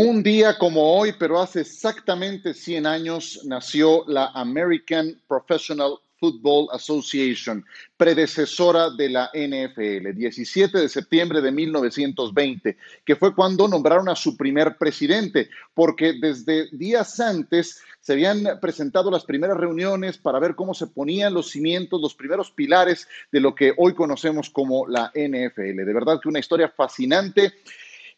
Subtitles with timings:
[0.00, 7.66] Un día como hoy, pero hace exactamente 100 años, nació la American Professional Football Association,
[7.96, 14.36] predecesora de la NFL, 17 de septiembre de 1920, que fue cuando nombraron a su
[14.36, 20.74] primer presidente, porque desde días antes se habían presentado las primeras reuniones para ver cómo
[20.74, 25.84] se ponían los cimientos, los primeros pilares de lo que hoy conocemos como la NFL.
[25.84, 27.54] De verdad que una historia fascinante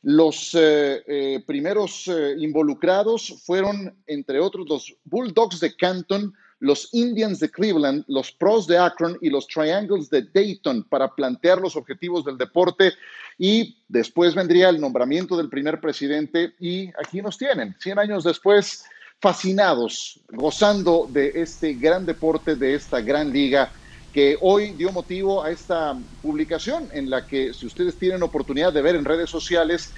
[0.03, 7.41] los eh, eh, primeros eh, involucrados fueron, entre otros, los Bulldogs de Canton, los Indians
[7.41, 12.25] de Cleveland, los Pros de Akron y los Triangles de Dayton para plantear los objetivos
[12.25, 12.93] del deporte.
[13.39, 18.85] Y después vendría el nombramiento del primer presidente y aquí nos tienen, 100 años después,
[19.21, 23.71] fascinados, gozando de este gran deporte, de esta gran liga
[24.13, 28.83] que hoy dio motivo a esta publicación en la que, si ustedes tienen oportunidad de
[28.83, 29.95] ver en redes sociales,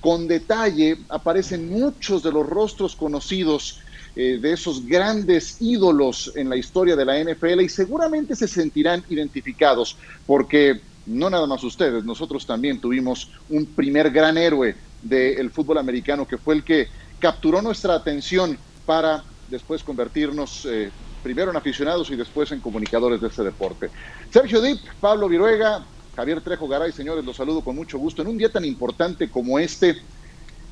[0.00, 3.80] con detalle aparecen muchos de los rostros conocidos
[4.14, 9.04] eh, de esos grandes ídolos en la historia de la NFL y seguramente se sentirán
[9.08, 15.78] identificados porque no nada más ustedes, nosotros también tuvimos un primer gran héroe del fútbol
[15.78, 16.88] americano que fue el que
[17.18, 20.92] capturó nuestra atención para después convertirnos eh,
[21.26, 23.90] primero en aficionados y después en comunicadores de este deporte.
[24.30, 28.22] Sergio Dip, Pablo Viruega, Javier Trejo Garay, señores, los saludo con mucho gusto.
[28.22, 29.96] En un día tan importante como este,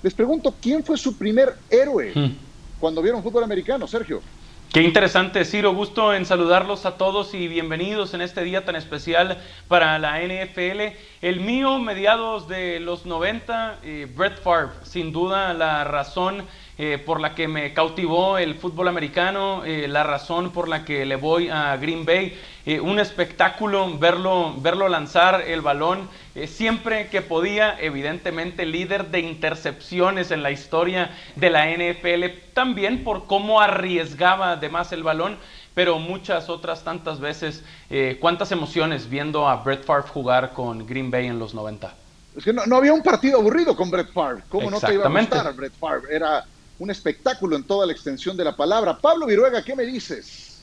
[0.01, 2.37] les pregunto, ¿quién fue su primer héroe hmm.
[2.79, 4.23] cuando vieron fútbol americano, Sergio?
[4.73, 5.75] Qué interesante, Ciro.
[5.75, 10.97] Gusto en saludarlos a todos y bienvenidos en este día tan especial para la NFL.
[11.21, 16.45] El mío, mediados de los 90, eh, Brett Favre, sin duda la razón
[16.77, 21.07] eh, por la que me cautivó el fútbol americano, eh, la razón por la que
[21.07, 22.37] le voy a Green Bay.
[22.67, 26.09] Eh, un espectáculo verlo, verlo lanzar el balón
[26.47, 32.25] siempre que podía, evidentemente líder de intercepciones en la historia de la NFL,
[32.55, 35.39] también por cómo arriesgaba además el balón,
[35.75, 37.63] pero muchas otras tantas veces,
[38.19, 41.95] cuántas emociones viendo a Brett Favre jugar con Green Bay en los 90.
[42.37, 44.43] Es que no, había un partido aburrido con Brett Favre.
[44.49, 46.17] ¿Cómo no te iba a gustar Brett Favre?
[46.17, 46.45] Era
[46.85, 48.99] un espectáculo en toda la extensión de la palabra.
[48.99, 50.63] Pablo Viruega, ¿qué me dices?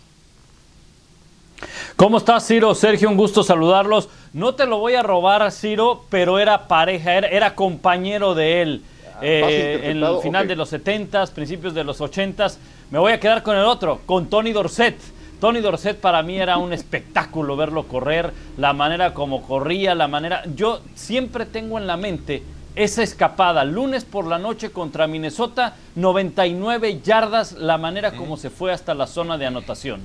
[1.96, 2.76] ¿Cómo estás, Ciro?
[2.76, 4.08] Sergio, un gusto saludarlos.
[4.32, 8.82] No te lo voy a robar, Ciro, pero era pareja, era, compañero de él.
[9.16, 12.48] Ah, eh, en el final de los 70 principios de los 80
[12.90, 14.98] Me voy a quedar con el otro, con Tony Dorset.
[15.40, 20.44] Tony Dorset para mí era un espectáculo verlo correr, la manera como corría, la manera...
[20.56, 22.44] Yo siempre tengo en la mente
[22.76, 28.72] esa escapada lunes por la noche contra Minnesota, 99 yardas, la manera como se fue
[28.72, 30.02] hasta la zona de anotación.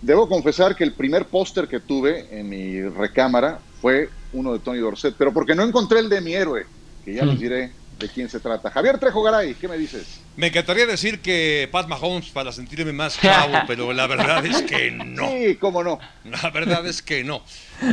[0.00, 4.78] Debo confesar que el primer póster que tuve en mi recámara fue uno de Tony
[4.78, 6.66] Dorset, pero porque no encontré el de mi héroe,
[7.04, 8.70] que ya les diré de quién se trata.
[8.70, 10.20] Javier Trejo Garay, ¿qué me dices?
[10.36, 14.90] Me encantaría decir que Pat Mahomes para sentirme más chavo, pero la verdad es que
[14.90, 15.28] no.
[15.28, 16.00] Sí, cómo no.
[16.24, 17.42] La verdad es que no.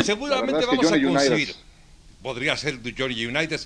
[0.03, 1.53] Seguramente vamos a conseguir
[2.21, 3.59] podría ser de Georgia United.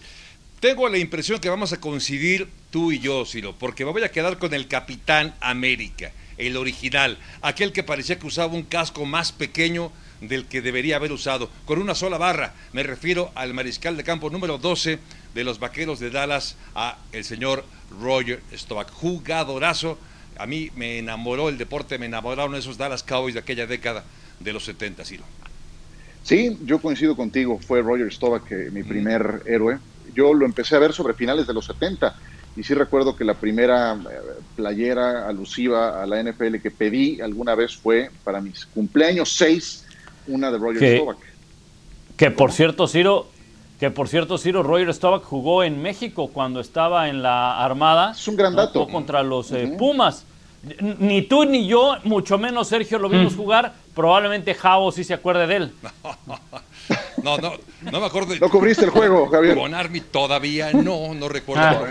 [0.60, 4.12] Tengo la impresión que vamos a coincidir tú y yo, Ciro, porque me voy a
[4.12, 9.32] quedar con el Capitán América, el original, aquel que parecía que usaba un casco más
[9.32, 9.92] pequeño
[10.22, 12.54] del que debería haber usado, con una sola barra.
[12.72, 15.00] Me refiero al mariscal de campo número 12
[15.34, 17.66] de los Vaqueros de Dallas, a el señor
[18.00, 20.00] Roger Staubach, jugadorazo.
[20.38, 24.06] A mí me enamoró el deporte, me enamoraron esos Dallas Cowboys de aquella década
[24.40, 25.26] de los 70, Ciro.
[26.24, 28.10] Sí, yo coincido contigo, fue Roger
[28.50, 29.78] eh, mi primer héroe.
[30.16, 32.16] Yo lo empecé a ver sobre finales de los 70
[32.56, 34.18] y sí recuerdo que la primera eh,
[34.56, 39.86] playera alusiva a la NFL que pedí alguna vez fue para mis cumpleaños 6,
[40.28, 41.18] una de Roger que, Staubach.
[42.16, 43.28] Que por cierto, Ciro,
[43.80, 48.12] que por cierto, Ciro, Roger Staubach jugó en México cuando estaba en la Armada.
[48.12, 48.88] Es un gran dato.
[48.88, 50.26] contra los eh, Pumas.
[51.00, 53.38] Ni tú ni yo, mucho menos Sergio, lo vimos mm.
[53.38, 53.74] jugar.
[53.96, 55.74] Probablemente Javo sí se acuerde de él.
[57.24, 57.54] No, no,
[57.90, 58.36] no me acuerdo.
[58.36, 59.56] ¿No cubriste el juego, Javier?
[59.56, 61.64] Con Army todavía no, no recuerdo.
[61.64, 61.82] Ah,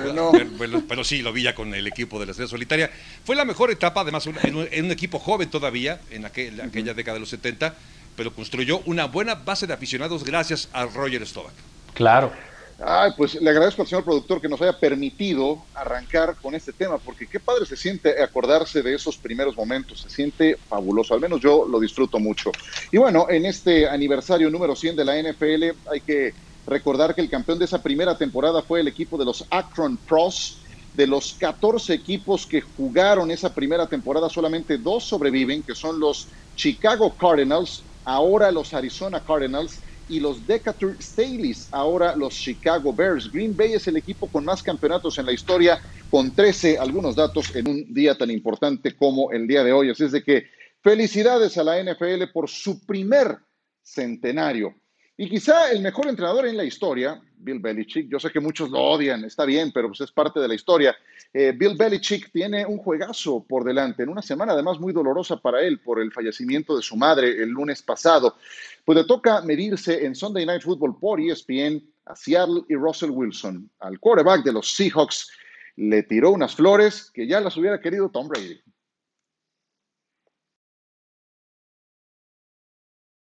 [0.87, 2.91] pero, sí, lo vi ya con el equipo de la Estrella Solitaria.
[3.25, 7.31] Fue la mejor etapa, además, en un, equipo joven todavía, en aquella década de los
[7.31, 7.75] 70,
[8.15, 11.55] pero construyó una buena base de aficionados gracias a Roger Staubach.
[11.95, 12.31] Claro.
[12.79, 16.99] Ay, pues le agradezco al señor productor que nos haya permitido arrancar con este tema,
[16.99, 21.41] porque qué padre se siente acordarse de esos primeros momentos, se siente fabuloso, al menos
[21.41, 22.51] yo lo disfruto mucho.
[22.91, 26.33] Y bueno, en este aniversario número 100 de la NFL hay que
[26.67, 30.59] recordar que el campeón de esa primera temporada fue el equipo de los Akron Pros.
[30.93, 36.29] De los 14 equipos que jugaron esa primera temporada, solamente dos sobreviven, que son los
[36.55, 43.31] Chicago Cardinals, ahora los Arizona Cardinals y los Decatur Staleys, ahora los Chicago Bears.
[43.31, 47.55] Green Bay es el equipo con más campeonatos en la historia, con 13, algunos datos
[47.55, 49.91] en un día tan importante como el día de hoy.
[49.91, 50.47] Así es de que
[50.83, 53.39] felicidades a la NFL por su primer
[53.83, 54.75] centenario.
[55.17, 58.81] Y quizá el mejor entrenador en la historia, Bill Belichick, yo sé que muchos lo
[58.81, 60.97] odian, está bien, pero pues es parte de la historia.
[61.35, 65.61] Eh, Bill Belichick tiene un juegazo por delante, en una semana además muy dolorosa para
[65.61, 68.37] él por el fallecimiento de su madre el lunes pasado.
[68.85, 73.71] Pues le toca medirse en Sunday Night Football por ESPN a Seattle y Russell Wilson.
[73.81, 75.31] Al quarterback de los Seahawks
[75.77, 78.61] le tiró unas flores que ya las hubiera querido Tom Brady.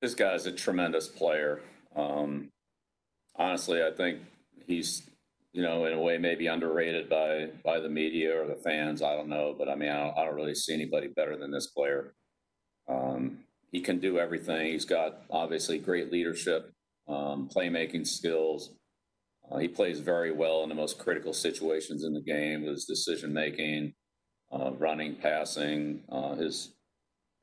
[0.01, 1.61] This guy's a tremendous player.
[1.97, 2.51] Um,
[3.35, 4.19] honestly, I think
[4.67, 5.03] he's,
[5.51, 9.01] you know, in a way maybe underrated by by the media or the fans.
[9.01, 11.51] I don't know, but I mean, I don't, I don't really see anybody better than
[11.51, 12.13] this player.
[12.87, 13.39] Um,
[13.71, 14.71] he can do everything.
[14.71, 16.71] He's got obviously great leadership,
[17.07, 18.71] um, playmaking skills.
[19.49, 22.63] Uh, he plays very well in the most critical situations in the game.
[22.63, 23.93] His decision making,
[24.51, 26.69] uh, running, passing, uh, his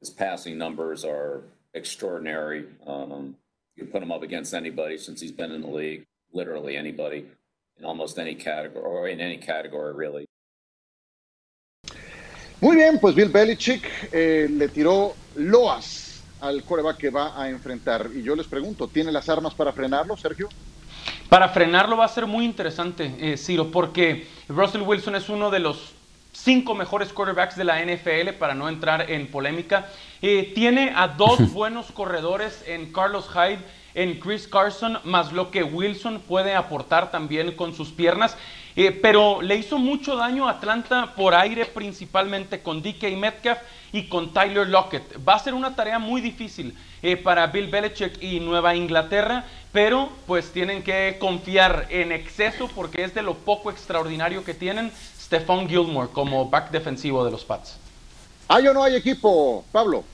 [0.01, 1.43] his passing numbers are
[1.73, 2.67] extraordinary.
[2.87, 3.37] Um,
[3.77, 7.27] you put him up against anybody since he's been in the league, literally anybody
[7.79, 10.27] in almost any category or in any category really.
[12.61, 18.09] Muy bien, pues Bill Belichick eh, le tiró loas al coreback que va a enfrentar.
[18.15, 20.49] Y yo les pregunto, ¿tiene las armas para frenarlo, Sergio?
[21.29, 25.59] Para frenarlo va a ser muy interesante, eh, Ciro, porque Russell Wilson es uno de
[25.59, 25.94] los
[26.35, 29.89] cinco mejores quarterbacks de la NFL, para no entrar en polémica.
[30.21, 33.61] Eh, tiene a dos buenos corredores en Carlos Hyde,
[33.95, 38.37] en Chris Carson, más lo que Wilson puede aportar también con sus piernas.
[38.77, 43.61] Eh, pero le hizo mucho daño a Atlanta por aire, principalmente con DK Metcalf
[43.93, 45.25] y con Tyler Lockett.
[45.27, 50.09] Va a ser una tarea muy difícil eh, para Bill Belichick y Nueva Inglaterra, pero
[50.27, 54.91] pues tienen que confiar en exceso porque es de lo poco extraordinario que tienen
[55.25, 57.79] Stephon Gilmore como back defensivo de los Pats.
[58.49, 60.05] ¿Hay o no hay equipo, Pablo?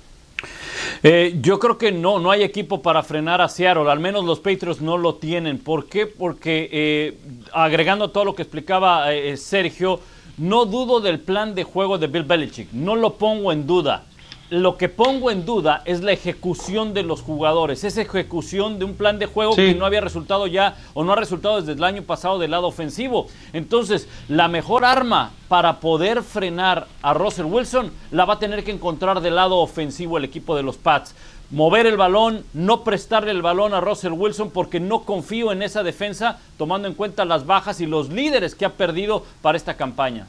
[1.03, 4.39] Eh, yo creo que no, no hay equipo para frenar a Seattle, al menos los
[4.39, 5.59] Patriots no lo tienen.
[5.59, 6.07] ¿Por qué?
[6.07, 7.19] Porque eh,
[7.53, 10.01] agregando todo lo que explicaba eh, Sergio,
[10.39, 14.05] no dudo del plan de juego de Bill Belichick, no lo pongo en duda
[14.51, 18.95] lo que pongo en duda es la ejecución de los jugadores, esa ejecución de un
[18.95, 22.03] plan de juego que no había resultado ya o no ha resultado desde el año
[22.03, 23.29] pasado del lado ofensivo.
[23.53, 28.73] Entonces, la mejor arma para poder frenar a Russell Wilson la va a tener que
[28.73, 31.15] encontrar del lado ofensivo el equipo de los Pats.
[31.53, 35.85] Mover el balón, no prestarle el balón a Russell Wilson porque no confío en esa
[35.85, 40.27] defensa tomando en cuenta las bajas y los líderes que ha perdido para esta campaña.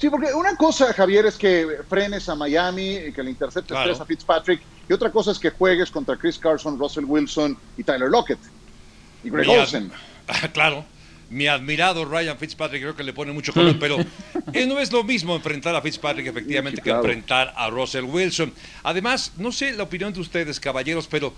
[0.00, 4.00] Sí, porque una cosa, Javier, es que frenes a Miami, y que le interceptes tres
[4.00, 8.08] a Fitzpatrick, y otra cosa es que juegues contra Chris Carson, Russell Wilson y Tyler
[8.08, 8.38] Lockett
[9.22, 9.92] y Greg Olsen.
[10.52, 10.84] Claro,
[11.28, 13.96] mi admirado Ryan Fitzpatrick creo que le pone mucho color, pero
[14.66, 18.52] no es lo mismo enfrentar a Fitzpatrick efectivamente que enfrentar a Russell Wilson.
[18.84, 21.34] Además, no sé la opinión de ustedes, caballeros, pero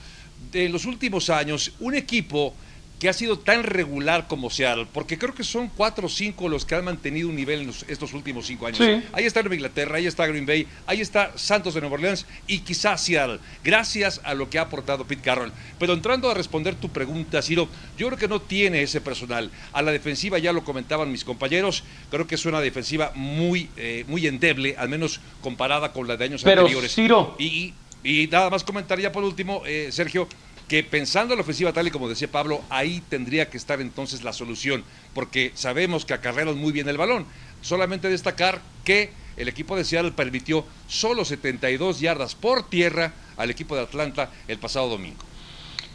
[0.52, 2.54] en los últimos años, un equipo
[3.02, 6.64] que ha sido tan regular como Seattle, porque creo que son cuatro o cinco los
[6.64, 8.78] que han mantenido un nivel en estos últimos cinco años.
[9.12, 12.60] Ahí está Nueva Inglaterra, ahí está Green Bay, ahí está Santos de Nueva Orleans y
[12.60, 15.50] quizás Seattle, gracias a lo que ha aportado Pete Carroll.
[15.80, 17.68] Pero entrando a responder tu pregunta, Ciro,
[17.98, 19.50] yo creo que no tiene ese personal.
[19.72, 24.04] A la defensiva ya lo comentaban mis compañeros, creo que es una defensiva muy, eh,
[24.06, 26.94] muy endeble, al menos comparada con la de años Pero, anteriores.
[26.94, 27.34] Ciro.
[27.36, 30.28] Y, y, nada más comentar ya por último, eh, Sergio,
[30.72, 34.24] que pensando en la ofensiva tal y como decía Pablo, ahí tendría que estar entonces
[34.24, 37.26] la solución, porque sabemos que acarrearon muy bien el balón.
[37.60, 43.76] Solamente destacar que el equipo de Seattle permitió solo 72 yardas por tierra al equipo
[43.76, 45.22] de Atlanta el pasado domingo.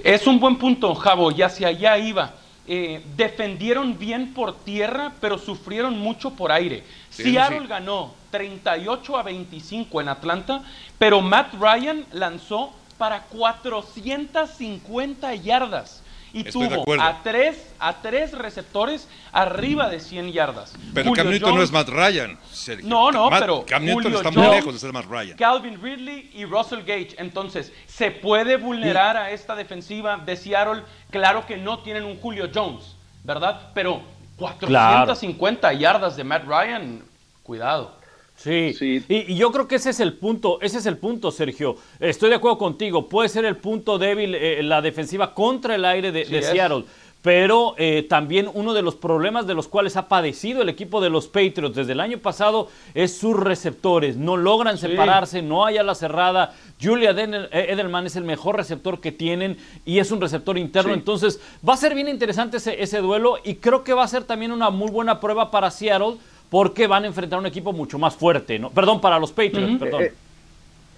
[0.04, 2.36] Es un buen punto, Javo, y hacia allá iba.
[2.68, 6.84] Eh, defendieron bien por tierra, pero sufrieron mucho por aire.
[7.10, 10.64] Seattle ganó 38 a 25 en Atlanta,
[11.00, 16.02] pero Matt Ryan lanzó para 450 yardas
[16.34, 20.74] y tuvo a tres, a tres receptores arriba de 100 yardas.
[20.94, 22.38] Pero Cam Newton no es Matt Ryan.
[22.84, 25.38] No, no, pero Cam Newton está muy lejos de ser Matt Ryan.
[25.38, 27.16] Calvin Ridley y Russell Gage.
[27.18, 30.84] Entonces, ¿se puede vulnerar a esta defensiva de Seattle?
[31.10, 33.72] Claro que no tienen un Julio Jones, ¿verdad?
[33.74, 34.02] Pero
[34.38, 37.04] 450 yardas de Matt Ryan,
[37.44, 37.97] cuidado.
[38.38, 41.76] Sí, Y, yo creo que ese es el punto, ese es el punto, Sergio.
[42.00, 46.12] Estoy de acuerdo contigo, puede ser el punto débil eh, la defensiva contra el aire
[46.12, 46.84] de, Seattle.
[47.24, 51.10] pero eh, también uno de los problemas de los cuales ha padecido el equipo de
[51.10, 54.18] los Patriots desde el año pasado es sus receptores.
[54.18, 56.54] No logran separarse, no hay a la cerrada.
[56.80, 60.94] Julia Edelman es el mejor receptor que tienen y es un receptor interno.
[60.94, 64.26] Entonces va a ser bien interesante ese, ese duelo y creo que va a ser
[64.26, 66.18] también una muy buena prueba para Seattle
[66.50, 68.70] porque van a enfrentar un equipo mucho más fuerte, ¿no?
[68.70, 70.04] Perdón, para los Patriots, perdón.
[70.04, 70.14] Eh,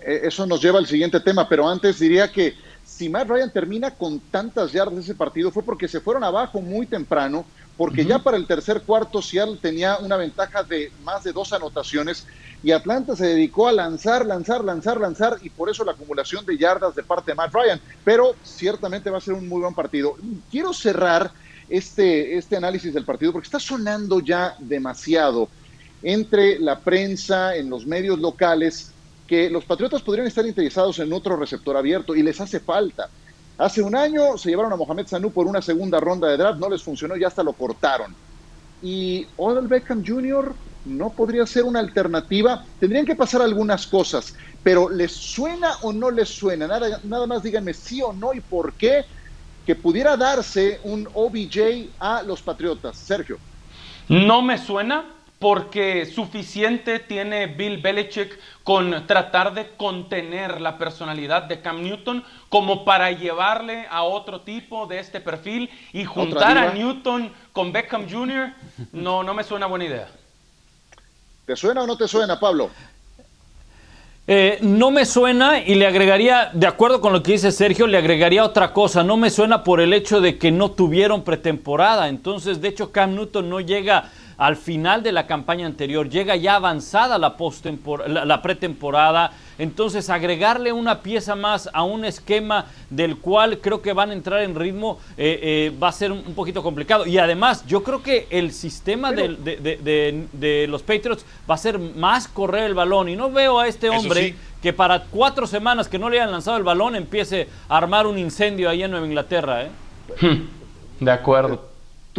[0.01, 2.53] eh, eso nos lleva al siguiente tema, pero antes diría que
[2.85, 6.85] si Matt Ryan termina con tantas yardas ese partido fue porque se fueron abajo muy
[6.85, 7.45] temprano,
[7.77, 12.27] porque ya para el tercer cuarto Seattle tenía una ventaja de más de dos anotaciones
[12.61, 16.57] y Atlanta se dedicó a lanzar, lanzar, lanzar, lanzar y por eso la acumulación de
[16.57, 20.15] yardas de parte de Matt Ryan, pero ciertamente va a ser un muy buen partido.
[20.51, 21.31] Quiero cerrar
[21.69, 25.49] este, este análisis del partido, porque está sonando ya demasiado
[26.01, 28.91] entre la prensa, en los medios locales,
[29.27, 33.09] que los Patriotas podrían estar interesados en otro receptor abierto y les hace falta.
[33.57, 36.69] Hace un año se llevaron a Mohamed Sanu por una segunda ronda de draft, no
[36.69, 38.15] les funcionó y hasta lo cortaron.
[38.81, 40.55] Y Odell Beckham Jr.
[40.85, 42.65] no podría ser una alternativa.
[42.79, 44.33] Tendrían que pasar algunas cosas,
[44.63, 46.67] pero ¿les suena o no les suena?
[46.67, 49.03] Nada, nada más díganme sí o no y por qué
[49.69, 52.97] que pudiera darse un OBJ a los Patriotas.
[52.97, 53.37] Sergio.
[54.07, 55.05] No me suena
[55.37, 62.83] porque suficiente tiene Bill Belichick con tratar de contener la personalidad de Cam Newton como
[62.83, 68.51] para llevarle a otro tipo de este perfil y juntar a Newton con Beckham Jr.
[68.91, 70.07] No, no me suena buena idea.
[71.45, 72.71] ¿Te suena o no te suena, Pablo?
[74.31, 77.97] Eh, no me suena y le agregaría, de acuerdo con lo que dice Sergio, le
[77.97, 79.03] agregaría otra cosa.
[79.03, 82.09] No me suena por el hecho de que no tuvieron pretemporada.
[82.09, 86.55] Entonces, de hecho, Cam Newton no llega al final de la campaña anterior, llega ya
[86.55, 87.35] avanzada la,
[88.25, 94.11] la, pretemporada, entonces agregarle una pieza más a un esquema del cual creo que van
[94.11, 97.05] a entrar en ritmo eh, eh, va a ser un poquito complicado.
[97.05, 102.63] Y además, yo creo que el sistema de, los Patriots va a ser más correr
[102.63, 104.35] el balón y no veo a este hombre...
[104.61, 108.17] que para cuatro semanas que no le hayan lanzado el balón empiece a armar un
[108.17, 109.63] incendio ahí en Nueva Inglaterra.
[109.63, 109.69] ¿eh?
[110.99, 111.68] De acuerdo.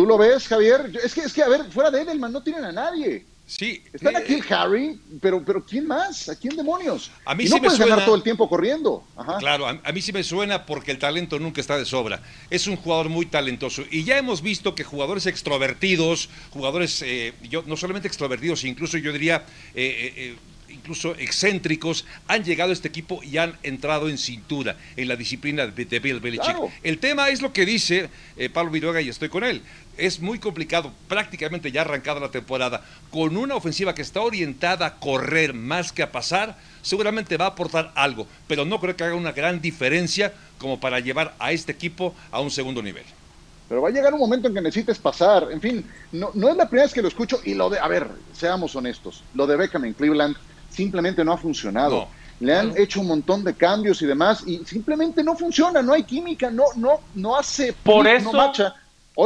[0.01, 0.91] ¿Tú lo ves, Javier?
[1.05, 3.27] Es que, es que, a ver, fuera de Edelman no tienen a nadie.
[3.47, 3.83] Sí.
[3.93, 6.31] Están aquí el Harry, pero, pero ¿quién más?
[6.31, 7.11] ¿A quién demonios?
[7.27, 9.05] A mí y sí no me suena, ganar todo el tiempo corriendo.
[9.41, 12.23] Claro, a, mí sí me suena porque el talento nunca está de sobra.
[12.49, 13.83] Es un jugador muy talentoso.
[13.91, 19.13] Y ya hemos visto que jugadores extrovertidos, jugadores, eh, yo, no solamente extrovertidos, incluso yo
[19.13, 20.37] diría eh, eh,
[20.71, 25.67] incluso excéntricos, han llegado a este equipo y han entrado en cintura en la disciplina
[25.67, 26.57] de Bill Belichick.
[26.83, 28.09] El tema es lo que dice
[28.53, 29.63] Pablo Viruega y estoy con él
[30.01, 34.95] es muy complicado, prácticamente ya arrancada la temporada, con una ofensiva que está orientada a
[34.97, 39.15] correr más que a pasar, seguramente va a aportar algo, pero no creo que haga
[39.15, 43.05] una gran diferencia como para llevar a este equipo a un segundo nivel.
[43.69, 45.47] Pero va a llegar un momento en que necesites pasar.
[45.53, 47.87] En fin, no, no es la primera vez que lo escucho y lo de, a
[47.87, 50.37] ver, seamos honestos, lo de Beckham en Cleveland
[50.71, 52.09] simplemente no ha funcionado.
[52.41, 56.05] Le han hecho un montón de cambios y demás y simplemente no funciona, no hay
[56.05, 58.53] química, no, no, no hace, por eso, no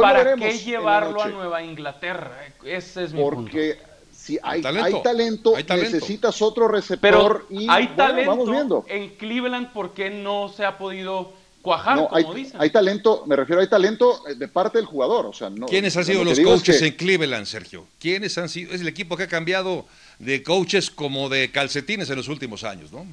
[0.01, 2.31] ¿Para qué llevarlo a Nueva Inglaterra?
[2.63, 3.77] Ese es mi Porque
[4.11, 8.85] si hay talento, necesitas otro receptor y hay talento vamos viendo.
[8.87, 12.59] en Cleveland, ¿por qué no se ha podido cuajar, como hay, dicen?
[12.59, 15.27] Hay talento, me refiero, hay talento de parte del jugador.
[15.27, 17.85] O sea, no, ¿Quiénes han sido los coaches en Cleveland, Sergio?
[17.99, 18.73] ¿Quiénes han sido?
[18.73, 19.85] Es el equipo que ha cambiado
[20.19, 23.05] de coaches como de calcetines en los últimos años, ¿no?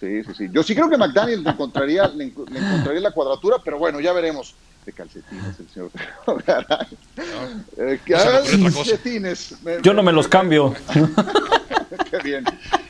[0.00, 0.48] Sí, sí, sí.
[0.52, 4.54] Yo sí creo que McDaniel encontraría, le encontraría la cuadratura, pero bueno, ya veremos
[4.86, 5.90] de calcetines el señor
[7.76, 9.56] eh, calcetines.
[9.82, 10.74] Yo no me los cambio.
[12.10, 12.44] Qué bien.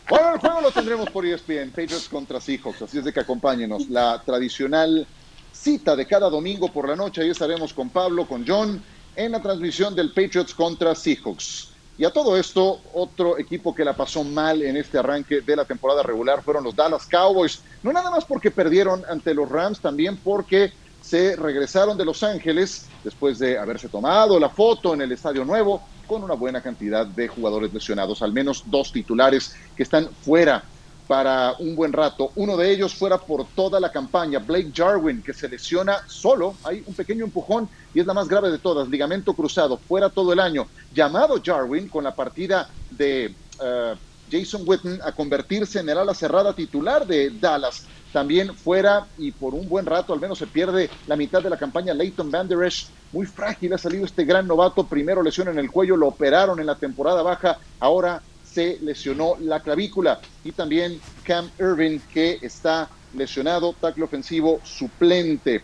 [0.09, 3.89] Bueno, el juego lo tendremos por ESPN, Patriots contra Seahawks, así es de que acompáñenos.
[3.89, 5.07] La tradicional
[5.53, 8.83] cita de cada domingo por la noche, ahí estaremos con Pablo, con John,
[9.17, 11.71] en la transmisión del Patriots contra Seahawks.
[11.99, 15.65] Y a todo esto, otro equipo que la pasó mal en este arranque de la
[15.65, 17.61] temporada regular fueron los Dallas Cowboys.
[17.83, 22.89] No nada más porque perdieron ante los Rams, también porque se regresaron de Los Ángeles
[23.03, 27.27] después de haberse tomado la foto en el Estadio Nuevo con una buena cantidad de
[27.27, 30.65] jugadores lesionados, al menos dos titulares que están fuera
[31.09, 32.31] para un buen rato.
[32.37, 36.85] Uno de ellos fuera por toda la campaña, Blake Jarwin, que se lesiona solo, hay
[36.87, 40.39] un pequeño empujón y es la más grave de todas, ligamento cruzado, fuera todo el
[40.39, 40.69] año.
[40.95, 43.95] Llamado Jarwin con la partida de eh,
[44.31, 47.87] Jason Witten a convertirse en el ala cerrada titular de Dallas.
[48.13, 51.57] También fuera y por un buen rato al menos se pierde la mitad de la
[51.57, 51.95] campaña.
[51.95, 55.71] Leighton Van Der Esch, muy frágil ha salido este gran novato, primero lesión en el
[55.71, 61.51] cuello, lo operaron en la temporada baja, ahora se lesionó la clavícula y también Cam
[61.59, 65.63] Irving que está lesionado, tackle ofensivo suplente.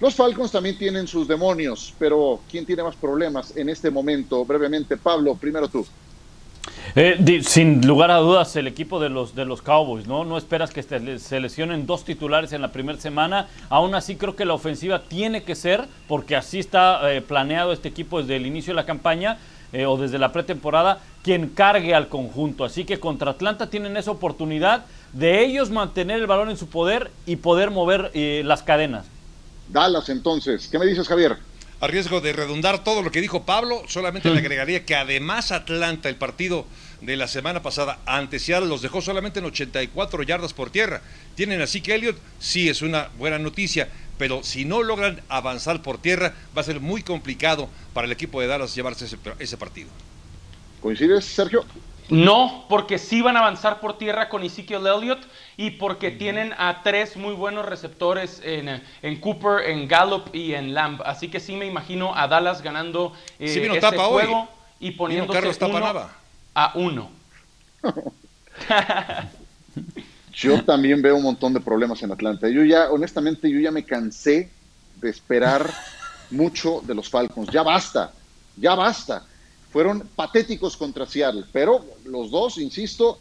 [0.00, 4.44] Los Falcons también tienen sus demonios, pero ¿quién tiene más problemas en este momento?
[4.44, 5.86] Brevemente, Pablo, primero tú.
[6.96, 10.24] Eh, sin lugar a dudas, el equipo de los, de los Cowboys, ¿no?
[10.24, 13.48] No esperas que se lesionen dos titulares en la primera semana.
[13.68, 17.88] Aún así, creo que la ofensiva tiene que ser, porque así está eh, planeado este
[17.88, 19.38] equipo desde el inicio de la campaña
[19.74, 22.64] eh, o desde la pretemporada, quien cargue al conjunto.
[22.64, 27.10] Así que contra Atlanta tienen esa oportunidad de ellos mantener el balón en su poder
[27.26, 29.06] y poder mover las cadenas.
[29.68, 30.68] Dallas, entonces.
[30.68, 31.36] ¿Qué me dices, Javier?
[31.80, 36.08] A riesgo de redundar todo lo que dijo Pablo, solamente le agregaría que además Atlanta,
[36.08, 36.64] el partido
[37.00, 41.02] de la semana pasada ante Seattle, los dejó solamente en 84 yardas por tierra.
[41.34, 45.98] Tienen así que Elliot, sí es una buena noticia, pero si no logran avanzar por
[45.98, 49.88] tierra, va a ser muy complicado para el equipo de Dallas llevarse ese, ese partido.
[50.80, 51.64] ¿Coincides, Sergio?
[52.10, 56.82] No, porque sí van a avanzar por tierra con Ezekiel Elliott y porque tienen a
[56.82, 61.00] tres muy buenos receptores en, en, Cooper, en Gallup y en Lamb.
[61.06, 64.48] Así que sí me imagino a Dallas ganando eh, ese juego
[64.80, 66.10] y poniéndose uno
[66.54, 67.10] a uno.
[70.34, 72.48] yo también veo un montón de problemas en Atlanta.
[72.48, 74.50] Yo ya, honestamente, yo ya me cansé
[75.00, 75.70] de esperar
[76.30, 77.50] mucho de los Falcons.
[77.50, 78.12] Ya basta,
[78.56, 79.24] ya basta
[79.74, 83.18] fueron patéticos contra Seattle, pero los dos, insisto,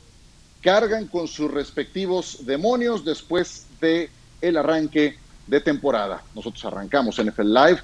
[0.61, 6.21] cargan con sus respectivos demonios después de el arranque de temporada.
[6.35, 7.79] Nosotros arrancamos NFL Live,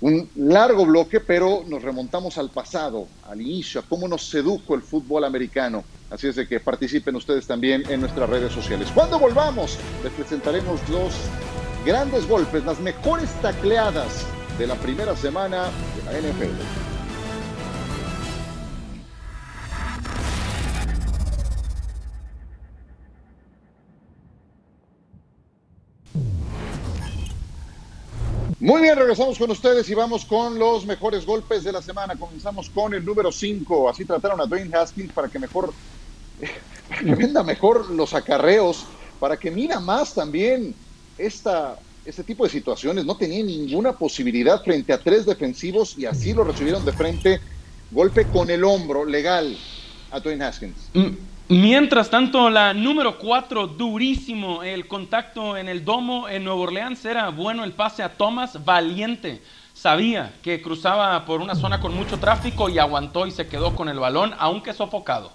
[0.00, 4.82] un largo bloque, pero nos remontamos al pasado, al inicio, a cómo nos sedujo el
[4.82, 5.84] fútbol americano.
[6.10, 8.88] Así es de que participen ustedes también en nuestras redes sociales.
[8.94, 11.14] Cuando volvamos, les presentaremos los
[11.84, 14.26] grandes golpes, las mejores tacleadas
[14.58, 15.64] de la primera semana
[16.12, 16.93] de la NFL.
[28.60, 32.14] Muy bien, regresamos con ustedes y vamos con los mejores golpes de la semana.
[32.16, 33.88] Comenzamos con el número 5.
[33.88, 35.72] Así trataron a Dwayne Haskins para que mejor,
[36.88, 38.84] para venda mejor los acarreos,
[39.18, 40.74] para que mira más también
[41.18, 43.04] esta, este tipo de situaciones.
[43.04, 47.40] No tenía ninguna posibilidad frente a tres defensivos y así lo recibieron de frente.
[47.90, 49.56] Golpe con el hombro legal
[50.12, 50.76] a Dwayne Haskins.
[50.94, 51.10] Mm,
[51.48, 57.28] Mientras tanto, la número 4, durísimo, el contacto en el domo en Nueva Orleans era
[57.28, 59.42] bueno el pase a Thomas, valiente.
[59.74, 63.90] Sabía que cruzaba por una zona con mucho tráfico y aguantó y se quedó con
[63.90, 65.32] el balón, aunque sofocado.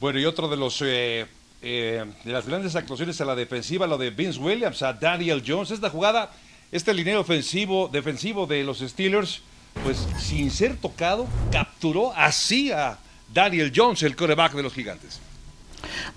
[0.00, 1.28] Bueno, y otro de los eh,
[1.62, 5.70] eh, de las grandes actuaciones a la defensiva, lo de Vince Williams a Daniel Jones.
[5.70, 6.32] Esta jugada,
[6.72, 9.42] este línea ofensivo, defensivo de los Steelers,
[9.84, 12.98] pues sin ser tocado, capturó así a
[13.32, 15.20] Daniel Jones, el coreback de los gigantes.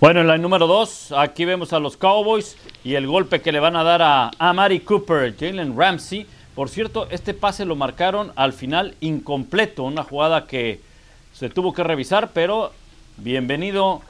[0.00, 3.60] Bueno, en la número dos, aquí vemos a los Cowboys y el golpe que le
[3.60, 6.26] van a dar a Amari Cooper, Jalen Ramsey.
[6.54, 10.80] Por cierto, este pase lo marcaron al final incompleto, una jugada que
[11.32, 12.72] se tuvo que revisar, pero
[13.16, 14.02] bienvenido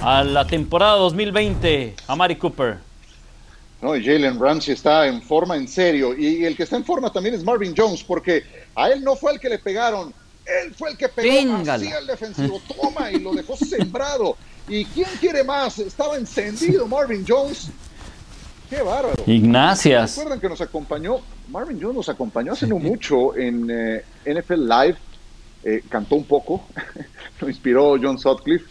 [0.00, 2.78] a la temporada 2020, Amari Cooper.
[3.82, 7.34] No, Jalen Ramsey está en forma en serio y el que está en forma también
[7.34, 10.14] es Marvin Jones, porque a él no fue el que le pegaron,
[10.46, 12.60] él fue el que pegó así al defensivo.
[12.68, 14.36] Toma y lo dejó sembrado.
[14.68, 15.78] ¿Y quién quiere más?
[15.78, 17.68] Estaba encendido Marvin Jones.
[18.68, 19.22] Qué bárbaro.
[19.26, 20.16] Ignacias.
[20.16, 24.96] Recuerdan que nos acompañó, Marvin Jones nos acompañó hace no mucho en eh, NFL Live.
[25.62, 26.66] Eh, cantó un poco,
[27.40, 28.66] lo inspiró John Sutcliffe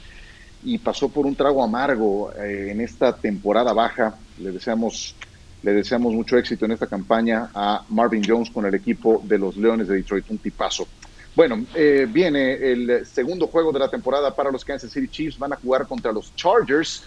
[0.63, 4.15] y pasó por un trago amargo eh, en esta temporada baja.
[4.39, 5.15] Le deseamos,
[5.63, 9.55] le deseamos mucho éxito en esta campaña a Marvin Jones con el equipo de los
[9.55, 10.25] Leones de Detroit.
[10.29, 10.87] Un tipazo.
[11.35, 15.37] Bueno, eh, viene el segundo juego de la temporada para los Kansas City Chiefs.
[15.37, 17.03] Van a jugar contra los Chargers.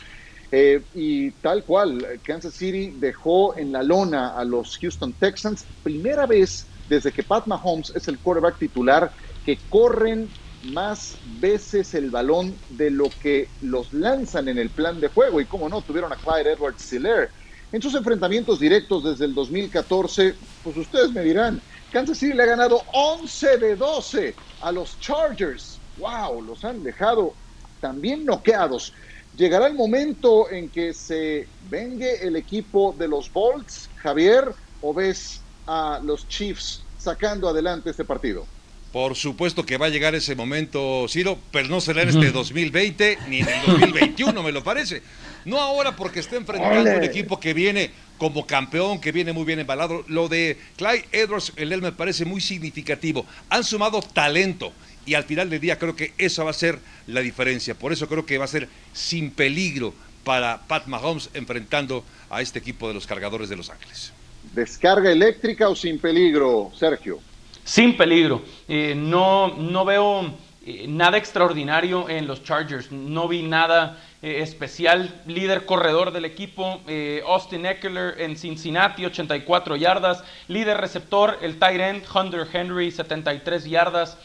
[0.50, 5.64] Eh, y tal cual, Kansas City dejó en la lona a los Houston Texans.
[5.82, 9.12] Primera vez desde que Pat Mahomes es el quarterback titular
[9.44, 10.28] que corren
[10.64, 15.40] más veces el balón de lo que los lanzan en el plan de juego.
[15.40, 17.30] Y como no, tuvieron a Clyde Edwards Siller.
[17.70, 21.60] En sus enfrentamientos directos desde el 2014, pues ustedes me dirán,
[21.92, 25.79] Kansas City le ha ganado 11 de 12 a los Chargers.
[25.98, 26.42] ¡Wow!
[26.42, 27.35] Los han dejado
[27.81, 28.92] también noqueados.
[29.37, 35.40] ¿Llegará el momento en que se vengue el equipo de los Bolts, Javier, o ves
[35.66, 38.46] a los Chiefs sacando adelante este partido?
[38.92, 43.18] Por supuesto que va a llegar ese momento, Ciro, pero no será en este 2020
[43.29, 45.03] ni en el 2021, me lo parece.
[45.44, 49.61] No ahora porque está enfrentando un equipo que viene como campeón, que viene muy bien
[49.61, 50.05] embalado.
[50.09, 53.24] Lo de Clyde Edwards, el me parece muy significativo.
[53.48, 54.72] Han sumado talento
[55.07, 57.74] y al final del día creo que esa va a ser la diferencia.
[57.74, 62.59] Por eso creo que va a ser sin peligro para Pat Mahomes enfrentando a este
[62.59, 64.12] equipo de los cargadores de Los Ángeles.
[64.53, 67.20] ¿Descarga eléctrica o sin peligro, Sergio?
[67.64, 68.42] Sin peligro.
[68.66, 70.35] Eh, no, no veo
[70.70, 72.92] eh, nada extraordinario en los Chargers.
[72.92, 75.22] No vi nada eh, especial.
[75.26, 76.81] Líder corredor del equipo,
[77.26, 80.22] Austin Eckler en Cincinnati, 84 yardas.
[80.48, 84.18] Líder receptor, el tight end Hunter Henry, 73 yardas.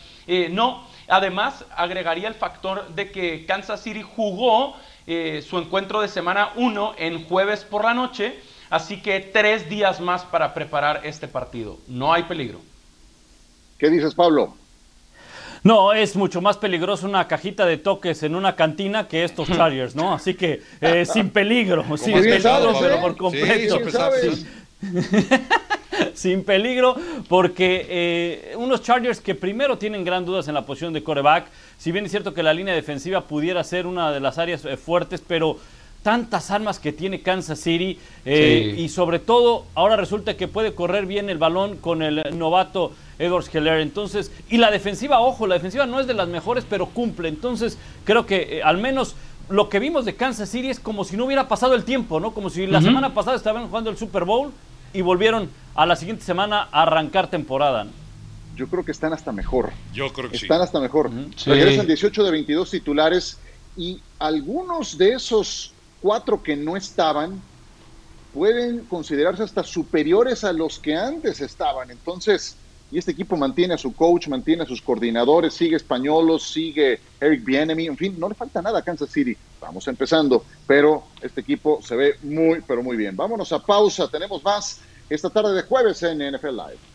[0.50, 4.76] no, además agregaría el factor de que Kansas City jugó
[5.06, 8.40] su encuentro de semana 1 en jueves por la noche.
[8.70, 11.78] Así que tres días más para preparar este partido.
[11.88, 12.60] No hay peligro.
[13.78, 14.56] ¿Qué dices, Pablo?
[15.64, 19.96] No, es mucho más peligroso una cajita de toques en una cantina que estos Chargers,
[19.96, 20.14] ¿no?
[20.14, 23.80] Así que eh, sin peligro, sin peligro, pero por completo.
[23.90, 24.46] Sí,
[26.14, 26.96] sin peligro,
[27.30, 31.46] porque eh, unos Chargers que primero tienen gran dudas en la posición de coreback,
[31.78, 34.76] si bien es cierto que la línea defensiva pudiera ser una de las áreas eh,
[34.76, 35.58] fuertes, pero
[36.04, 41.30] tantas armas que tiene Kansas City y sobre todo ahora resulta que puede correr bien
[41.30, 43.80] el balón con el novato Edwards Heller.
[43.80, 47.30] Entonces, y la defensiva, ojo, la defensiva no es de las mejores, pero cumple.
[47.30, 49.16] Entonces, creo que eh, al menos
[49.50, 52.34] lo que vimos de Kansas City es como si no hubiera pasado el tiempo, ¿no?
[52.34, 54.52] Como si la semana pasada estaban jugando el Super Bowl
[54.94, 57.88] y volvieron a la siguiente semana a arrancar temporada.
[58.56, 59.72] Yo creo que están hasta mejor.
[59.94, 61.10] Yo creo que están hasta mejor.
[61.46, 63.40] Regresan 18 de 22 titulares
[63.76, 65.73] y algunos de esos
[66.04, 67.42] cuatro que no estaban
[68.34, 71.90] pueden considerarse hasta superiores a los que antes estaban.
[71.92, 72.58] Entonces,
[72.92, 77.44] y este equipo mantiene a su coach, mantiene a sus coordinadores, sigue Españolos, sigue Eric
[77.46, 79.36] Bienemy, en fin, no le falta nada a Kansas City.
[79.62, 83.16] Vamos empezando, pero este equipo se ve muy, pero muy bien.
[83.16, 86.93] Vámonos a pausa, tenemos más esta tarde de jueves en NFL Live.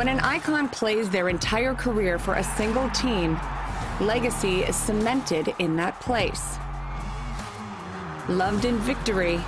[0.00, 3.38] When an icon plays their entire career for a single team,
[4.00, 6.56] Legacy is cemented in that place.
[8.26, 9.38] Loved in victory,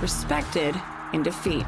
[0.00, 0.80] respected
[1.12, 1.66] in defeat.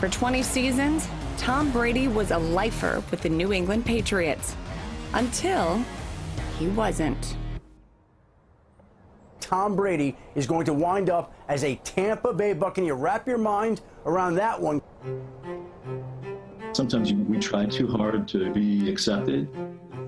[0.00, 1.06] For 20 seasons,
[1.36, 4.56] Tom Brady was a lifer with the New England Patriots
[5.12, 5.84] until
[6.58, 7.36] he wasn't.
[9.40, 12.94] Tom Brady is going to wind up as a Tampa Bay Buccaneer.
[12.94, 14.80] Wrap your mind around that one.
[16.72, 19.48] Sometimes we try too hard to be accepted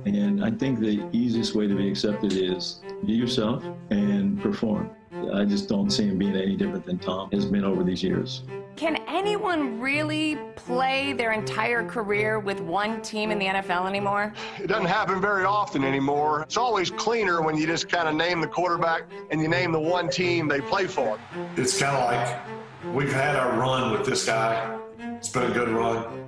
[0.06, 4.90] and I think the easiest way to be accepted is be yourself and perform.
[5.32, 8.42] I just don't see him being any different than Tom has been over these years.
[8.76, 14.34] Can anyone really play their entire career with one team in the NFL anymore?
[14.60, 16.42] It doesn't happen very often anymore.
[16.42, 19.80] It's always cleaner when you just kind of name the quarterback and you name the
[19.80, 21.18] one team they play for.
[21.56, 24.78] It's kind of like we've had our run with this guy.
[24.98, 26.24] It's been a good run.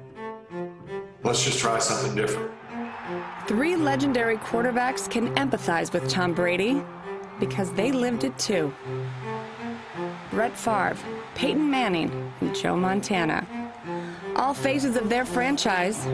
[1.26, 2.52] Let's just try something different.
[3.48, 6.80] Three legendary quarterbacks can empathize with Tom Brady
[7.40, 8.72] because they lived it too.
[10.30, 10.96] Brett Favre,
[11.34, 13.44] Peyton Manning, and Joe Montana.
[14.36, 16.06] All faces of their franchise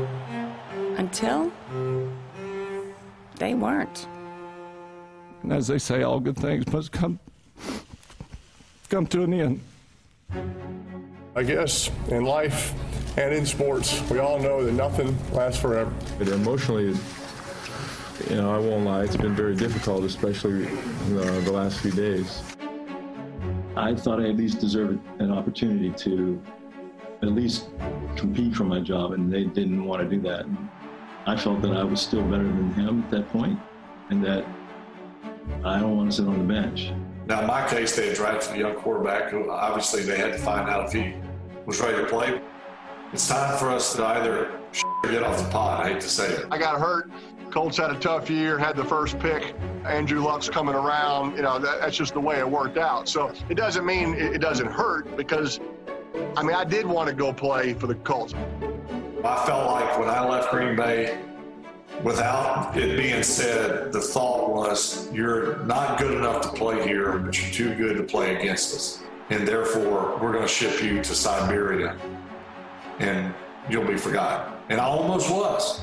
[0.97, 1.53] until
[3.37, 4.09] they weren't.
[5.43, 7.19] And as they say, all good things must come
[8.89, 9.61] come to an end.
[11.37, 12.73] I guess in life
[13.17, 15.93] and in sports, we all know that nothing lasts forever.
[16.19, 16.95] But emotionally,
[18.29, 22.43] you know, I won't lie, it's been very difficult, especially uh, the last few days.
[23.77, 26.43] I thought I at least deserved an opportunity to
[27.23, 27.69] at least
[28.17, 30.47] compete for my job, and they didn't want to do that.
[31.27, 33.59] I felt that I was still better than him at that point,
[34.11, 34.45] and that
[35.65, 36.93] I don't want to sit on the bench.
[37.27, 40.39] Now, in my case, they had drafted a young quarterback who obviously they had to
[40.39, 41.15] find out if he
[41.65, 42.41] was ready to play.
[43.13, 44.61] It's time for us to either
[45.05, 45.85] get off the pot.
[45.85, 46.47] I hate to say it.
[46.51, 47.11] I got hurt
[47.53, 49.55] Colts had a tough year, had the first pick.
[49.85, 51.37] Andrew Luck's coming around.
[51.37, 53.11] You know, that, that's just the way it worked out.
[53.11, 55.61] So it doesn't mean it, it doesn't hurt because,
[56.35, 58.33] I mean, I did want to go play for the Colts.
[59.23, 61.19] I felt like when I left Green Bay,
[62.03, 67.39] without it being said, the thought was you're not good enough to play here, but
[67.39, 69.03] you're too good to play against us.
[69.29, 71.99] And therefore, we're going to ship you to Siberia
[73.03, 73.35] and
[73.69, 74.55] you'll be forgotten.
[74.69, 75.83] And I almost was.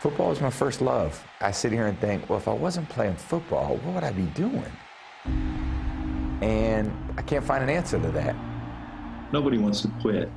[0.00, 1.26] Football is my first love.
[1.40, 4.26] I sit here and think, well, if I wasn't playing football, what would I be
[4.34, 4.70] doing?
[6.42, 8.36] And I can't find an answer to that.
[9.32, 10.30] Nobody wants to quit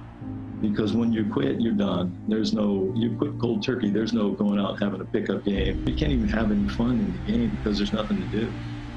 [0.62, 2.18] because when you quit, you're done.
[2.28, 3.90] There's no, you quit cold turkey.
[3.90, 5.88] There's no going out having a pickup game.
[5.88, 8.52] You can't even have any fun in the game because there's nothing to do.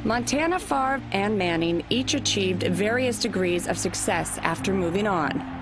[0.04, 5.59] Montana, Favre, and Manning each achieved various degrees of success after moving on.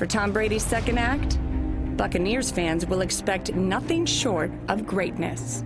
[0.00, 1.38] For Tom Brady's second act,
[1.98, 5.62] Buccaneers fans will expect nothing short of greatness.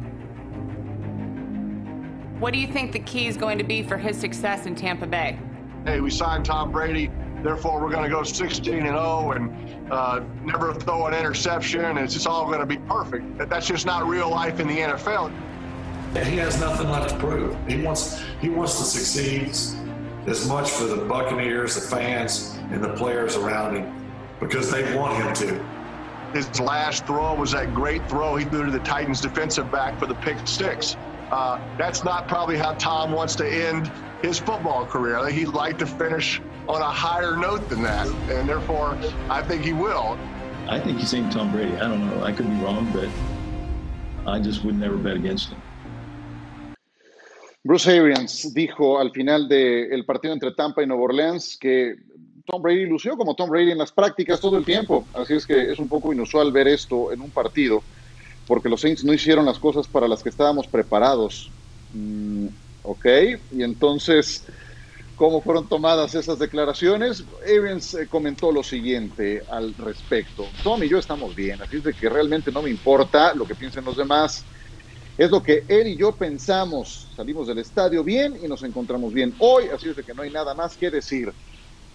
[2.41, 5.07] What do you think the key is going to be for his success in Tampa
[5.07, 5.39] Bay?
[5.85, 7.13] Hey, we signed Tom Brady,
[7.45, 11.85] therefore we're going to go 16 and 0 and uh, never throw an interception.
[11.85, 13.39] And it's just all going to be perfect.
[13.49, 15.33] That's just not real life in the NFL.
[16.27, 17.57] He has nothing left to prove.
[17.69, 19.51] He wants he wants to succeed
[20.27, 24.04] as much for the Buccaneers, the fans, and the players around him
[24.41, 25.65] because they want him to.
[26.33, 30.07] His last throw was that great throw he threw to the Titans defensive back for
[30.07, 30.97] the pick six.
[31.31, 33.91] Uh, that's not probably how Tom wants to end
[34.23, 35.27] his football career.
[35.29, 38.97] He'd like to finish on a higher note than that, and therefore,
[39.29, 40.19] I think he will.
[40.69, 41.77] I think he's saying Tom Brady.
[41.77, 42.25] I don't know.
[42.25, 43.09] I could be wrong, but
[44.27, 45.61] I just would never bet against him.
[47.67, 51.97] Bruce Arians dijo al final del partido entre Tampa y Nueva Orleans que
[52.47, 55.07] Tom Brady lució como Tom Brady en las prácticas todo el tiempo.
[55.15, 57.83] Así es que es un poco inusual ver esto en un partido,
[58.47, 61.51] porque los Saints no hicieron las cosas para las que estábamos preparados.
[61.93, 62.49] Mm,
[62.83, 63.07] ok,
[63.53, 64.45] y entonces,
[65.17, 67.25] ¿cómo fueron tomadas esas declaraciones?
[67.45, 70.45] Arians eh, comentó lo siguiente al respecto.
[70.63, 73.55] Tom y yo estamos bien, así es de que realmente no me importa lo que
[73.55, 74.45] piensen los demás
[75.17, 77.07] es lo que él y yo pensamos.
[77.15, 80.31] Salimos del estadio bien y nos encontramos bien hoy, así es de que no hay
[80.31, 81.33] nada más que decir.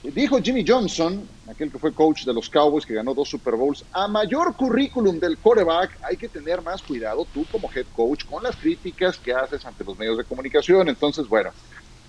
[0.01, 3.83] Dijo Jimmy Johnson, aquel que fue coach de los Cowboys, que ganó dos Super Bowls,
[3.91, 8.41] a mayor currículum del quarterback, hay que tener más cuidado tú como head coach con
[8.41, 10.87] las críticas que haces ante los medios de comunicación.
[10.87, 11.51] Entonces, bueno,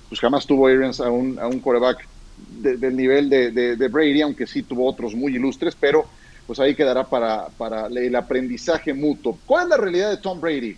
[0.08, 2.06] pues jamás tuvo Arians a un, a un quarterback
[2.38, 6.06] del nivel de, de, Brady, aunque sí tuvo otros muy ilustres, pero
[6.46, 9.38] pues ahí quedará para, para el aprendizaje mutuo.
[9.46, 10.76] ¿Cuál es la realidad de Tom Brady?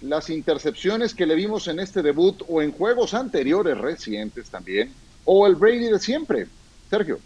[0.00, 4.92] las intercepciones que le vimos en este debut o en juegos anteriores recientes también,
[5.30, 6.46] o el Brady de siempre.
[6.88, 7.20] Sergio.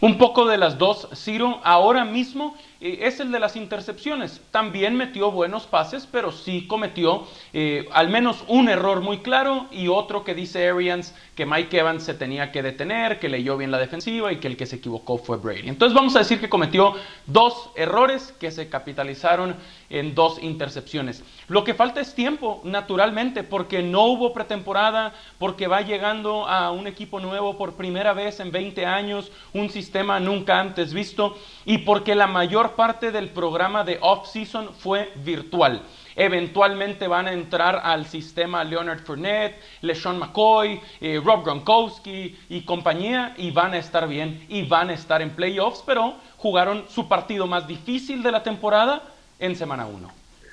[0.00, 1.60] Un poco de las dos, Ciro.
[1.62, 4.40] Ahora mismo eh, es el de las intercepciones.
[4.50, 9.88] También metió buenos pases, pero sí cometió eh, al menos un error muy claro y
[9.88, 13.78] otro que dice Arians que Mike Evans se tenía que detener, que leyó bien la
[13.78, 15.68] defensiva y que el que se equivocó fue Brady.
[15.68, 16.94] Entonces vamos a decir que cometió
[17.26, 19.56] dos errores que se capitalizaron
[19.90, 21.24] en dos intercepciones.
[21.48, 26.86] Lo que falta es tiempo, naturalmente, porque no hubo pretemporada, porque va llegando a un
[26.86, 32.14] equipo nuevo por primera vez en 20 años, un sistema nunca antes visto y porque
[32.14, 35.82] la mayor parte del programa de off-season fue virtual.
[36.16, 43.34] Eventualmente van a entrar al sistema Leonard Fournette, LeSean McCoy, eh, Rob Gronkowski y compañía
[43.36, 47.46] y van a estar bien y van a estar en playoffs, pero jugaron su partido
[47.46, 49.02] más difícil de la temporada
[49.38, 50.10] en semana 1.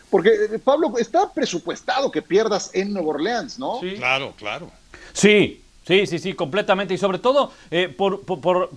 [0.09, 3.79] Porque, eh, Pablo, está presupuestado que pierdas en Nueva Orleans, ¿no?
[3.81, 3.95] Sí.
[3.95, 4.71] Claro, claro.
[5.13, 6.93] Sí, sí, sí, sí, completamente.
[6.93, 8.69] Y sobre todo, eh, por, por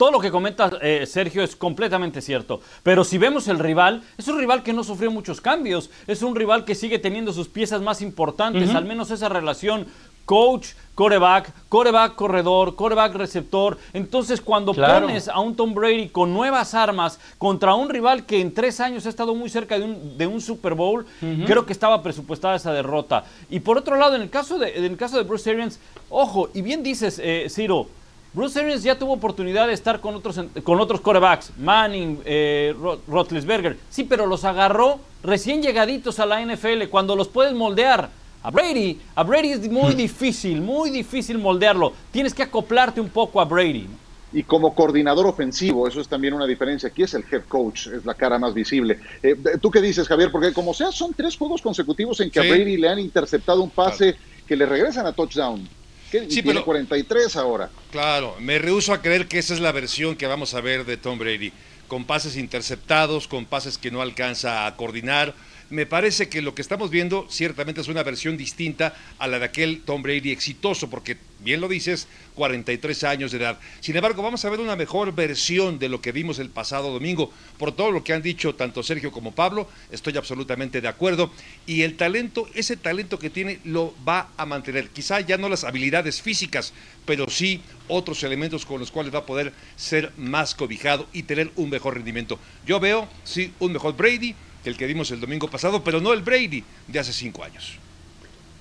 [0.00, 2.62] todo lo que comenta eh, Sergio es completamente cierto.
[2.82, 5.90] Pero si vemos el rival, es un rival que no sufrió muchos cambios.
[6.06, 9.86] Es un rival que sigue teniendo sus piezas más importantes, al menos esa relación
[10.24, 13.78] coach, coreback, coreback corredor, coreback receptor.
[13.92, 18.52] Entonces, cuando pones a un Tom Brady con nuevas armas contra un rival que en
[18.52, 21.06] tres años ha estado muy cerca de un, de un Super Bowl,
[21.46, 23.24] creo que estaba presupuestada esa derrota.
[23.48, 25.80] Y por otro lado, en el caso de, en el caso de Bruce Arians,
[26.10, 27.86] ojo, y bien dices, eh, Ciro,
[28.32, 32.74] Bruce Arians ya tuvo oportunidad de estar con otros, con otros corebacks, Manning, eh,
[33.08, 33.78] Rotlisberger.
[33.88, 38.10] Sí, pero los agarró recién llegaditos a la NFL, cuando los puedes moldear.
[38.42, 41.92] A Brady, a Brady es muy difícil, muy difícil moldearlo.
[42.10, 43.86] Tienes que acoplarte un poco a Brady.
[44.32, 46.88] Y como coordinador ofensivo, eso es también una diferencia.
[46.88, 48.98] Aquí es el head coach, es la cara más visible.
[49.22, 50.30] Eh, ¿Tú qué dices, Javier?
[50.30, 53.70] Porque como sea, son tres juegos consecutivos en que a Brady le han interceptado un
[53.70, 55.68] pase que le regresan a touchdown
[56.10, 57.70] sí, tiene 43 ahora.
[57.90, 60.96] Claro, me rehuso a creer que esa es la versión que vamos a ver de
[60.96, 61.52] Tom Brady,
[61.88, 65.34] con pases interceptados, con pases que no alcanza a coordinar
[65.70, 69.44] me parece que lo que estamos viendo ciertamente es una versión distinta a la de
[69.44, 73.58] aquel Tom Brady exitoso, porque bien lo dices, 43 años de edad.
[73.80, 77.32] Sin embargo, vamos a ver una mejor versión de lo que vimos el pasado domingo.
[77.56, 81.30] Por todo lo que han dicho tanto Sergio como Pablo, estoy absolutamente de acuerdo.
[81.66, 84.88] Y el talento, ese talento que tiene, lo va a mantener.
[84.90, 86.72] Quizá ya no las habilidades físicas,
[87.06, 91.50] pero sí otros elementos con los cuales va a poder ser más cobijado y tener
[91.54, 92.38] un mejor rendimiento.
[92.66, 96.12] Yo veo, sí, un mejor Brady que el que vimos el domingo pasado, pero no
[96.12, 97.78] el Brady de hace cinco años.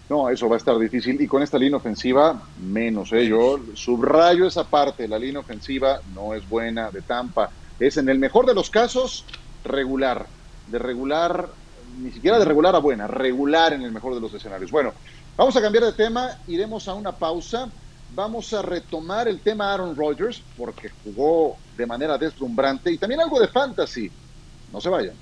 [0.09, 1.21] No, eso va a estar difícil.
[1.21, 3.13] Y con esta línea ofensiva, menos.
[3.13, 3.27] ¿eh?
[3.27, 5.07] Yo subrayo esa parte.
[5.07, 7.51] La línea ofensiva no es buena de Tampa.
[7.79, 9.23] Es en el mejor de los casos
[9.63, 10.25] regular.
[10.67, 11.49] De regular
[11.99, 14.71] ni siquiera de regular a buena, regular en el mejor de los escenarios.
[14.71, 14.93] Bueno,
[15.35, 17.69] vamos a cambiar de tema, iremos a una pausa.
[18.15, 23.39] Vamos a retomar el tema Aaron Rodgers, porque jugó de manera deslumbrante, y también algo
[23.39, 24.09] de fantasy.
[24.73, 25.13] No se vayan.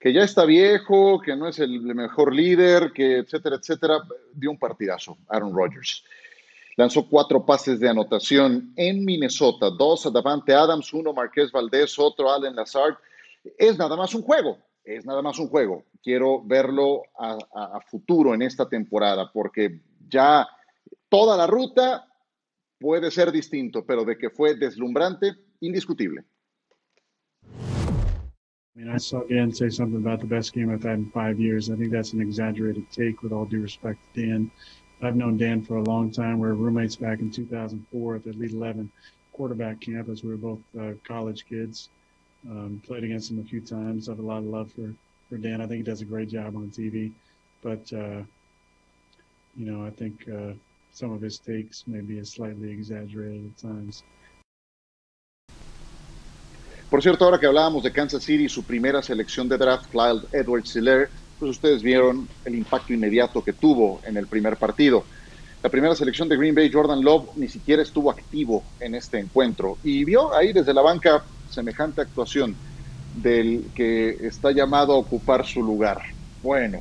[0.00, 3.98] Que ya está viejo, que no es el mejor líder, que etcétera, etcétera,
[4.32, 6.02] dio un partidazo Aaron Rodgers.
[6.76, 12.32] Lanzó cuatro pases de anotación en Minnesota, dos a Davante Adams, uno Marqués Valdés, otro
[12.32, 12.94] Allen Lazard.
[13.58, 15.84] Es nada más un juego, es nada más un juego.
[16.02, 20.48] Quiero verlo a, a futuro en esta temporada, porque ya
[21.10, 22.08] toda la ruta
[22.78, 26.24] puede ser distinto, pero de que fue deslumbrante, indiscutible.
[28.76, 31.40] I mean, I saw Dan say something about the best game I've had in five
[31.40, 31.70] years.
[31.70, 34.50] I think that's an exaggerated take, with all due respect to Dan.
[35.02, 36.38] I've known Dan for a long time.
[36.38, 38.92] We were roommates back in 2004 at the Elite 11
[39.32, 40.22] quarterback campus.
[40.22, 41.88] We were both uh, college kids.
[42.48, 44.08] Um, played against him a few times.
[44.08, 44.94] I have a lot of love for,
[45.28, 45.60] for Dan.
[45.60, 47.12] I think he does a great job on TV.
[47.62, 48.22] But, uh,
[49.56, 50.52] you know, I think uh,
[50.92, 54.04] some of his takes may be slightly exaggerated at times.
[56.90, 60.74] Por cierto, ahora que hablábamos de Kansas City, su primera selección de draft, Clyde Edwards
[60.74, 65.04] Hiller, pues ustedes vieron el impacto inmediato que tuvo en el primer partido.
[65.62, 69.78] La primera selección de Green Bay, Jordan Love, ni siquiera estuvo activo en este encuentro
[69.84, 72.56] y vio ahí desde la banca semejante actuación
[73.14, 76.02] del que está llamado a ocupar su lugar.
[76.42, 76.80] Bueno,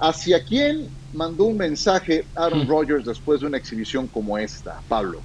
[0.00, 5.20] ¿hacia quién mandó un mensaje Aaron Rodgers después de una exhibición como esta, Pablo?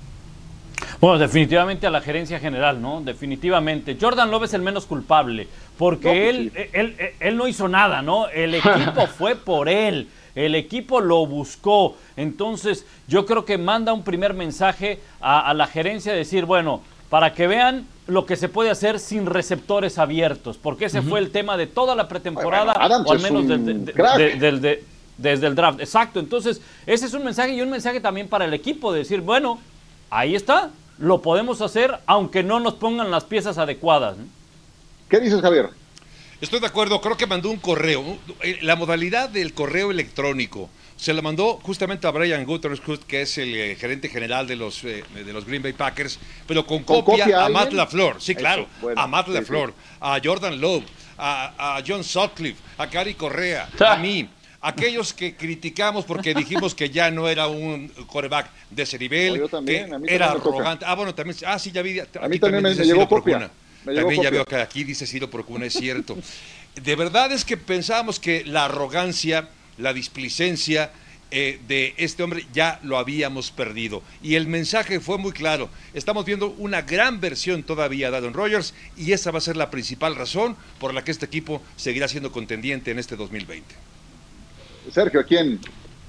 [1.01, 3.01] Bueno, definitivamente a la gerencia general, ¿no?
[3.01, 3.97] Definitivamente.
[3.99, 8.27] Jordan Love es el menos culpable, porque pues él, él, él, no hizo nada, ¿no?
[8.29, 11.97] El equipo fue por él, el equipo lo buscó.
[12.15, 17.34] Entonces, yo creo que manda un primer mensaje a, a la gerencia, decir, bueno, para
[17.34, 21.58] que vean lo que se puede hacer sin receptores abiertos, porque ese fue el tema
[21.58, 24.84] de toda la pretemporada, o al menos desde,
[25.17, 25.79] desde el draft.
[25.79, 29.21] Exacto, entonces ese es un mensaje y un mensaje también para el equipo, de decir,
[29.21, 29.60] bueno,
[30.10, 34.17] ahí está, lo podemos hacer aunque no nos pongan las piezas adecuadas.
[35.10, 35.69] ¿Qué dices, Javier?
[36.41, 38.17] Estoy de acuerdo, creo que mandó un correo.
[38.62, 43.54] La modalidad del correo electrónico se la mandó justamente a Brian Gutershood, que es el
[43.54, 47.50] eh, gerente general de los, eh, de los Green Bay Packers, pero con, copia, a,
[47.50, 48.21] Matt LaFleur.
[48.21, 50.83] Sí, claro, a Matt LaFleur, a Jordan Lowe,
[51.17, 54.29] a, a John Sutcliffe, a Cari Correa, a mí
[54.66, 59.88] aquellos que criticamos porque dijimos que ya no era un coreback de ese nivel, que
[60.08, 60.86] era arrogante.
[60.88, 62.00] Ah, bueno, también, ah, sí, ya vi.
[62.00, 63.52] A mí también, me, llegó copia.
[63.86, 66.18] también ya veo que aquí dice Ciro Procuna, es cierto.
[66.82, 70.92] de verdad es que pensábamos que la arrogancia, la displicencia
[71.30, 74.02] eh, de este hombre ya lo habíamos perdido.
[74.24, 75.70] Y el mensaje fue muy claro.
[75.94, 79.70] Estamos viendo una gran versión todavía de Adam Rogers y esa va a ser la
[79.70, 83.94] principal razón por la que este equipo seguirá siendo contendiente en este 2020.
[84.92, 85.60] Sergio, ¿a quién?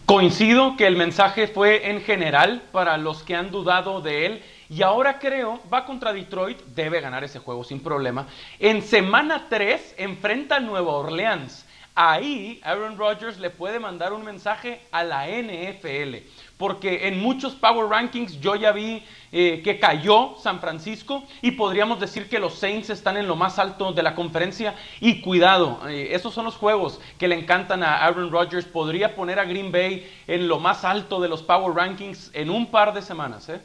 [0.05, 4.43] Coincido que el mensaje fue en general para los que han dudado de él.
[4.69, 8.27] Y ahora creo, va contra Detroit, debe ganar ese juego sin problema.
[8.59, 11.65] En semana 3 enfrenta a Nueva Orleans.
[11.95, 16.17] Ahí Aaron Rodgers le puede mandar un mensaje a la NFL
[16.59, 19.03] porque en muchos Power Rankings yo ya vi
[19.33, 23.59] eh, que cayó San Francisco y podríamos decir que los Saints están en lo más
[23.59, 27.97] alto de la conferencia y cuidado, eh, esos son los juegos que le encantan a
[27.97, 32.31] Aaron Rodgers, podría poner a Green Bay en lo más alto de los Power Rankings
[32.33, 33.49] en un par de semanas.
[33.51, 33.61] ¿eh?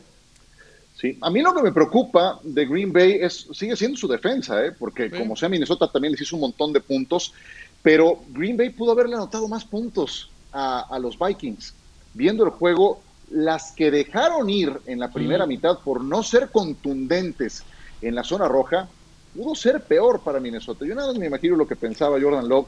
[0.95, 4.65] Sí, a mí lo que me preocupa de Green Bay es, sigue siendo su defensa,
[4.65, 4.73] ¿eh?
[4.77, 7.33] porque como sea Minnesota también les hizo un montón de puntos,
[7.81, 11.73] pero Green Bay pudo haberle anotado más puntos a, a los Vikings
[12.13, 17.63] viendo el juego, las que dejaron ir en la primera mitad por no ser contundentes
[18.01, 18.87] en la zona roja,
[19.35, 20.85] pudo ser peor para Minnesota.
[20.85, 22.67] Yo nada más me imagino lo que pensaba Jordan Love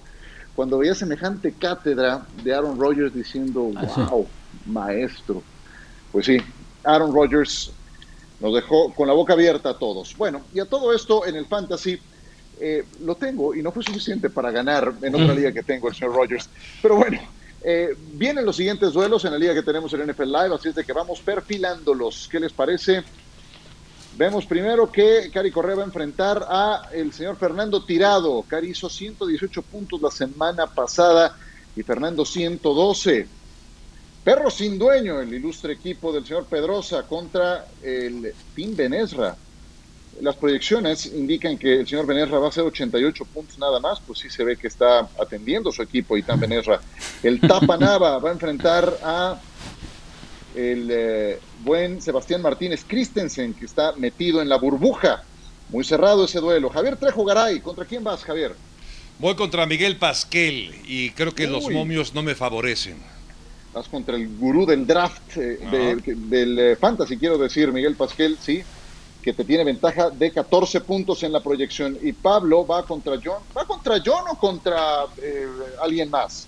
[0.56, 3.72] cuando veía semejante cátedra de Aaron Rodgers diciendo,
[4.10, 4.28] wow,
[4.66, 5.42] maestro.
[6.12, 6.38] Pues sí,
[6.84, 7.72] Aaron Rodgers
[8.40, 10.16] nos dejó con la boca abierta a todos.
[10.18, 12.00] Bueno, y a todo esto en el fantasy
[12.60, 15.96] eh, lo tengo y no fue suficiente para ganar en otra liga que tengo el
[15.96, 16.50] señor Rodgers.
[16.82, 17.20] Pero bueno,
[17.64, 20.76] eh, vienen los siguientes duelos en la liga que tenemos en NFL Live, así es
[20.76, 22.28] de que vamos perfilándolos.
[22.30, 23.04] ¿Qué les parece?
[24.18, 28.44] Vemos primero que Cari Correa va a enfrentar a el señor Fernando Tirado.
[28.44, 31.36] Cari hizo 118 puntos la semana pasada
[31.76, 33.28] y Fernando 112.
[34.24, 39.36] Perro sin dueño, el ilustre equipo del señor Pedrosa contra el Team Benesra.
[40.22, 44.20] Las proyecciones indican que el señor Benesra va a hacer 88 puntos nada más, pues
[44.20, 46.80] sí se ve que está atendiendo su equipo Itán Benesra.
[47.24, 49.42] El Tapanava va a enfrentar a
[50.56, 55.24] el eh, buen Sebastián Martínez Christensen, que está metido en la burbuja.
[55.70, 56.70] Muy cerrado ese duelo.
[56.70, 58.56] Javier Trejo Garay, ¿contra quién vas, Javier?
[59.20, 62.98] Voy contra Miguel Pasquel y creo que los momios no me favorecen.
[63.74, 68.64] Vas contra el gurú del draft, eh, del eh, fantasy, quiero decir, Miguel Pasquel, sí,
[69.24, 71.98] que te tiene ventaja de 14 puntos en la proyección.
[72.02, 73.42] Y Pablo va contra John.
[73.58, 75.48] ¿Va contra John o contra eh,
[75.82, 76.48] alguien más?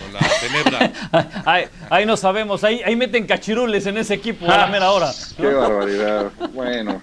[0.00, 1.72] Con la tenebra.
[1.90, 5.10] ahí, no sabemos, ahí, ahí meten cachirules en ese equipo a la mera hora.
[5.36, 6.30] Qué barbaridad.
[6.52, 7.02] Bueno.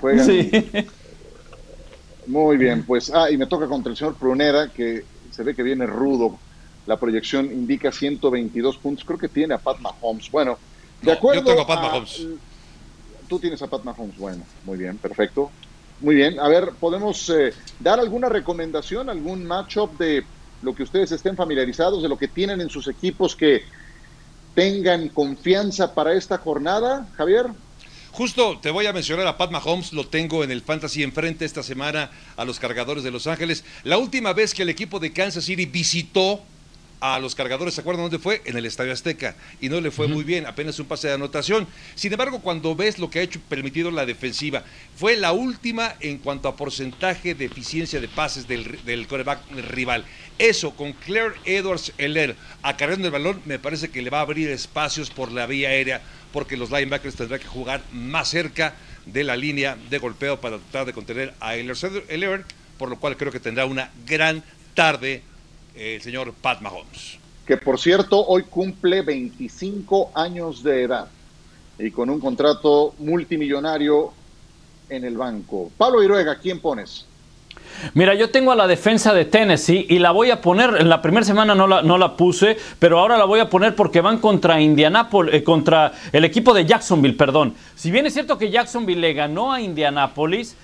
[0.00, 0.26] Juegan.
[0.26, 0.50] Sí.
[2.26, 5.62] Muy bien, pues, ah, y me toca contra el señor Pruneda, que se ve que
[5.62, 6.38] viene rudo.
[6.86, 9.04] La proyección indica 122 puntos.
[9.04, 10.30] Creo que tiene a Pat Mahomes.
[10.30, 10.58] Bueno,
[11.02, 11.42] de acuerdo.
[11.42, 12.26] Yo tengo a Pat Mahomes.
[13.38, 14.16] Tienes a Pat Mahomes.
[14.18, 15.50] Bueno, muy bien, perfecto.
[16.00, 16.38] Muy bien.
[16.40, 20.24] A ver, ¿podemos eh, dar alguna recomendación, algún matchup de
[20.62, 23.62] lo que ustedes estén familiarizados, de lo que tienen en sus equipos que
[24.54, 27.46] tengan confianza para esta jornada, Javier?
[28.12, 31.64] Justo te voy a mencionar a Pat Mahomes, lo tengo en el Fantasy enfrente esta
[31.64, 33.64] semana a los cargadores de Los Ángeles.
[33.82, 36.40] La última vez que el equipo de Kansas City visitó
[37.04, 38.40] a los cargadores, ¿se acuerdan dónde fue?
[38.46, 39.36] En el Estadio Azteca.
[39.60, 41.66] Y no le fue muy bien, apenas un pase de anotación.
[41.94, 44.64] Sin embargo, cuando ves lo que ha hecho permitido la defensiva,
[44.96, 49.38] fue la última en cuanto a porcentaje de eficiencia de pases del, del coreback
[49.70, 50.06] rival.
[50.38, 54.48] Eso, con Claire Edwards Heller acarreando el balón, me parece que le va a abrir
[54.48, 56.00] espacios por la vía aérea
[56.32, 60.86] porque los linebackers tendrán que jugar más cerca de la línea de golpeo para tratar
[60.86, 62.44] de contener a Eller,
[62.78, 64.42] por lo cual creo que tendrá una gran
[64.74, 65.22] tarde
[65.74, 67.18] el señor Pat Mahomes.
[67.46, 71.08] Que por cierto, hoy cumple 25 años de edad
[71.78, 74.12] y con un contrato multimillonario
[74.88, 75.70] en el banco.
[75.76, 77.06] Pablo Iruega, ¿quién pones?
[77.92, 81.02] Mira, yo tengo a la defensa de Tennessee y la voy a poner, en la
[81.02, 84.18] primera semana no la, no la puse, pero ahora la voy a poner porque van
[84.18, 87.54] contra Indianapolis, eh, contra el equipo de Jacksonville, perdón.
[87.74, 90.56] Si bien es cierto que Jacksonville le ganó a Indianapolis,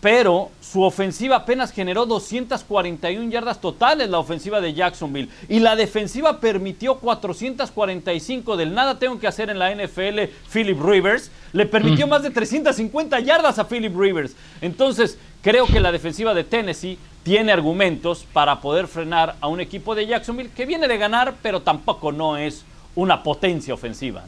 [0.00, 5.28] pero su ofensiva apenas generó 241 yardas totales la ofensiva de Jacksonville.
[5.48, 10.20] Y la defensiva permitió 445 del nada tengo que hacer en la NFL
[10.52, 11.30] Philip Rivers.
[11.52, 12.10] Le permitió mm.
[12.10, 14.34] más de 350 yardas a Philip Rivers.
[14.60, 19.94] Entonces creo que la defensiva de Tennessee tiene argumentos para poder frenar a un equipo
[19.94, 24.24] de Jacksonville que viene de ganar pero tampoco no es una potencia ofensiva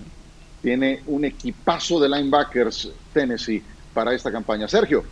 [0.62, 3.62] tiene un equipazo de linebackers Tennessee
[3.92, 4.68] para esta campaña.
[4.68, 5.04] Sergio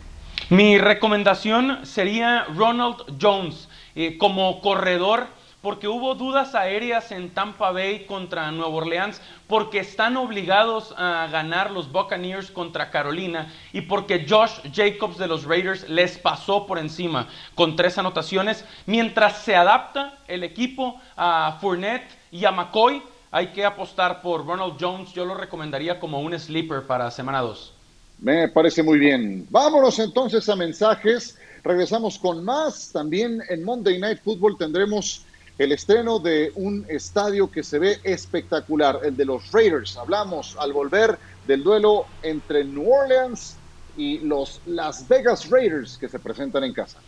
[0.49, 5.27] mi recomendación sería Ronald Jones eh, como corredor
[5.61, 11.71] porque hubo dudas aéreas en Tampa Bay contra Nueva Orleans, porque están obligados a ganar
[11.71, 17.27] los Buccaneers contra Carolina y porque Josh Jacobs de los Raiders les pasó por encima
[17.53, 18.65] con tres anotaciones.
[18.87, 24.77] Mientras se adapta el equipo a Fournette y a McCoy, hay que apostar por Ronald
[24.79, 25.13] Jones.
[25.13, 27.80] Yo lo recomendaría como un sleeper para semana 2.
[28.21, 29.47] Me parece muy bien.
[29.49, 31.37] Vámonos entonces a mensajes.
[31.63, 32.91] Regresamos con más.
[32.91, 35.25] También en Monday Night Football tendremos
[35.57, 39.97] el estreno de un estadio que se ve espectacular, el de los Raiders.
[39.97, 41.17] Hablamos al volver
[41.47, 43.55] del duelo entre New Orleans
[43.97, 46.99] y los Las Vegas Raiders que se presentan en casa.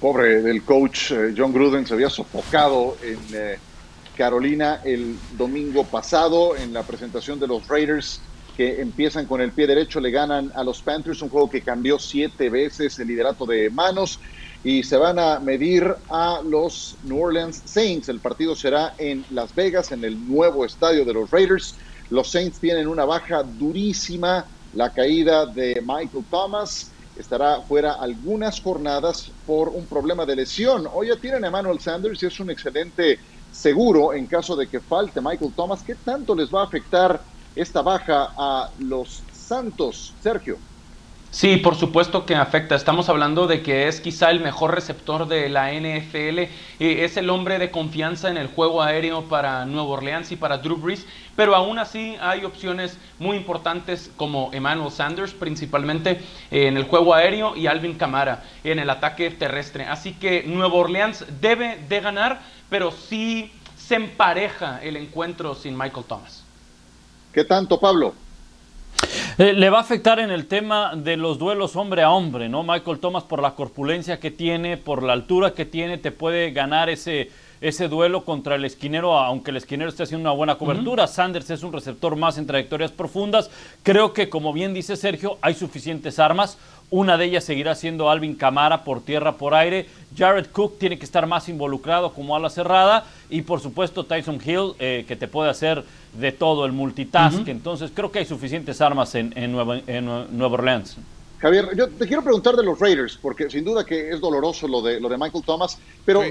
[0.00, 3.58] Pobre del coach eh, John Gruden se había sofocado en eh,
[4.16, 8.20] Carolina el domingo pasado en la presentación de los Raiders
[8.56, 11.98] que empiezan con el pie derecho, le ganan a los Panthers, un juego que cambió
[11.98, 14.18] siete veces el liderato de manos
[14.64, 18.08] y se van a medir a los New Orleans Saints.
[18.08, 21.76] El partido será en Las Vegas, en el nuevo estadio de los Raiders.
[22.08, 26.90] Los Saints tienen una baja durísima, la caída de Michael Thomas.
[27.16, 30.86] Estará fuera algunas jornadas por un problema de lesión.
[30.92, 33.18] Hoy ya tienen a Emmanuel Sanders y es un excelente
[33.52, 35.82] seguro en caso de que falte Michael Thomas.
[35.82, 40.58] ¿Qué tanto les va a afectar esta baja a los Santos, Sergio.
[41.36, 42.74] Sí, por supuesto que afecta.
[42.74, 46.48] Estamos hablando de que es quizá el mejor receptor de la NFL.
[46.78, 50.76] es el hombre de confianza en el juego aéreo para Nueva Orleans y para Drew
[50.76, 51.06] Brees.
[51.34, 57.54] Pero aún así hay opciones muy importantes como Emmanuel Sanders, principalmente en el juego aéreo,
[57.54, 59.84] y Alvin Kamara en el ataque terrestre.
[59.84, 62.40] Así que Nueva Orleans debe de ganar,
[62.70, 66.45] pero sí se empareja el encuentro sin Michael Thomas.
[67.36, 68.14] ¿Qué tanto, Pablo?
[69.36, 72.62] Eh, le va a afectar en el tema de los duelos hombre a hombre, ¿no?
[72.62, 76.88] Michael Thomas por la corpulencia que tiene, por la altura que tiene, te puede ganar
[76.88, 77.30] ese,
[77.60, 81.06] ese duelo contra el esquinero, aunque el esquinero esté haciendo una buena cobertura.
[81.06, 83.50] Sanders es un receptor más en trayectorias profundas.
[83.82, 86.58] Creo que, como bien dice Sergio, hay suficientes armas.
[86.90, 89.86] Una de ellas seguirá siendo Alvin Camara por tierra, por aire.
[90.16, 93.06] Jared Cook tiene que estar más involucrado como ala cerrada.
[93.28, 95.82] Y por supuesto Tyson Hill, eh, que te puede hacer
[96.12, 97.48] de todo, el multitask.
[97.48, 99.80] Entonces creo que hay suficientes armas en, Nueva,
[100.46, 100.96] Orleans.
[101.38, 104.80] Javier, yo te quiero preguntar de los Raiders, porque sin duda que es doloroso lo
[104.80, 106.22] de, lo de Michael Thomas, pero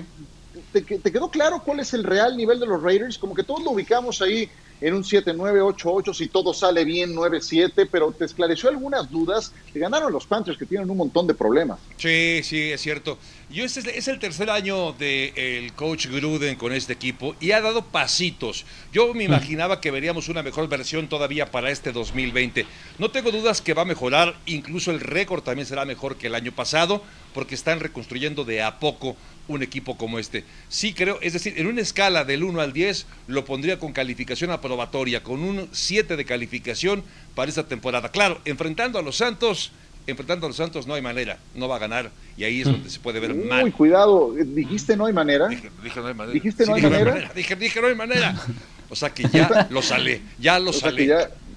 [0.71, 3.17] ¿te, ¿te, quedó claro cuál es el real nivel de los Raiders?
[3.17, 4.49] Como que todos lo ubicamos ahí
[4.81, 10.11] en un 7-9-8-8 si todo sale bien 9-7, pero te esclareció algunas dudas que ganaron
[10.11, 11.79] los Panthers que tienen un montón de problemas.
[11.97, 13.17] Sí, sí, es cierto.
[13.49, 17.85] Yo este es el tercer año del coach Gruden con este equipo y ha dado
[17.85, 18.65] pasitos.
[18.91, 19.31] Yo me mm.
[19.31, 22.65] imaginaba que veríamos una mejor versión todavía para este 2020.
[22.99, 26.35] No tengo dudas que va a mejorar, incluso el récord también será mejor que el
[26.35, 27.01] año pasado,
[27.33, 29.15] porque están reconstruyendo de a poco
[29.47, 30.43] un equipo como este.
[30.69, 34.51] Sí creo, es decir, en una escala del 1 al 10 lo pondría con calificación
[34.51, 37.03] aprobatoria, con un 7 de calificación
[37.35, 38.09] para esta temporada.
[38.09, 39.71] Claro, enfrentando a los Santos,
[40.07, 42.89] enfrentando a los Santos no hay manera, no va a ganar y ahí es donde
[42.89, 43.61] se puede ver mal.
[43.61, 45.47] Muy cuidado, dijiste no hay manera.
[45.47, 45.69] Dije,
[45.99, 46.33] no hay manera.
[46.33, 47.31] Dijiste no hay manera.
[47.35, 48.35] Dije, dije no hay manera.
[48.89, 51.07] O sea que ya lo sale, ya lo sale.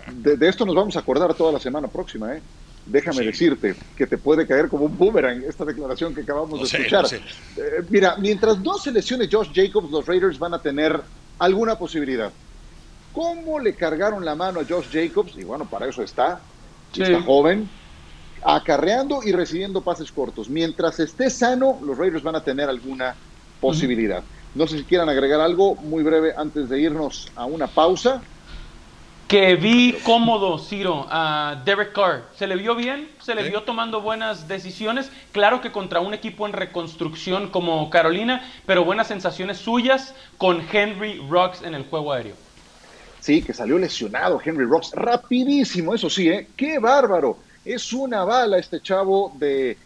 [0.07, 2.41] de, de, esto nos vamos a acordar toda la semana próxima, ¿eh?
[2.89, 7.07] Déjame decirte que te puede caer como un boomerang esta declaración que acabamos de escuchar.
[7.12, 11.01] Eh, mira, mientras no se lesione Josh Jacobs, los Raiders van a tener
[11.39, 12.32] alguna posibilidad.
[13.12, 15.36] ¿Cómo le cargaron la mano a Josh Jacobs?
[15.36, 16.41] Y bueno, para eso está,
[16.95, 17.68] está joven,
[18.43, 20.49] acarreando y recibiendo pases cortos.
[20.49, 23.14] Mientras esté sano, los Raiders van a tener alguna
[23.61, 24.22] posibilidad.
[24.55, 28.22] No sé si quieran agregar algo muy breve antes de irnos a una pausa
[29.29, 32.24] que vi cómodo, Ciro, a Derek Carr.
[32.39, 35.11] Se le vio bien, se le vio tomando buenas decisiones.
[35.33, 41.22] Claro que contra un equipo en reconstrucción como Carolina, pero buenas sensaciones suyas con Henry
[41.29, 42.37] Rocks en el juego aéreo.
[43.20, 44.93] Sí, que salió lesionado Henry Rocks.
[44.93, 46.49] Rapidísimo, eso sí, ¿eh?
[46.57, 47.37] ¡Qué bárbaro!
[47.66, 49.76] Es una bala este chavo de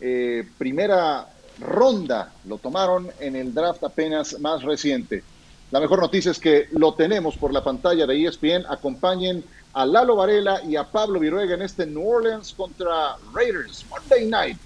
[0.00, 1.26] eh, primera
[1.58, 2.32] ronda.
[2.46, 5.24] Lo tomaron en el draft apenas más reciente.
[5.72, 8.66] La mejor noticia es que lo tenemos por la pantalla de ESPN.
[8.68, 9.42] Acompañen
[9.72, 14.58] a Lalo Varela y a Pablo Viruega en este New Orleans contra Raiders Monday Night,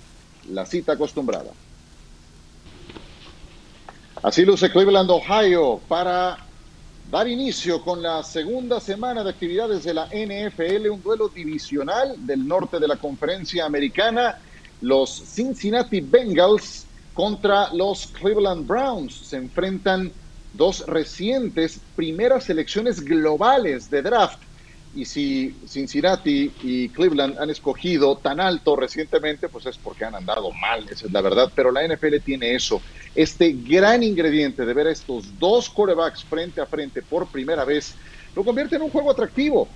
[0.50, 1.52] la cita acostumbrada.
[4.20, 6.38] Así luce Cleveland, Ohio, para
[7.08, 12.44] dar inicio con la segunda semana de actividades de la NFL, un duelo divisional del
[12.48, 14.40] norte de la conferencia americana.
[14.80, 16.84] Los Cincinnati Bengals
[17.14, 20.12] contra los Cleveland Browns se enfrentan
[20.56, 24.38] dos recientes primeras selecciones globales de draft.
[24.94, 30.50] Y si Cincinnati y Cleveland han escogido tan alto recientemente, pues es porque han andado
[30.52, 31.52] mal, esa es la verdad.
[31.54, 32.80] Pero la NFL tiene eso,
[33.14, 37.94] este gran ingrediente de ver a estos dos corebacks frente a frente por primera vez,
[38.34, 39.68] lo convierte en un juego atractivo.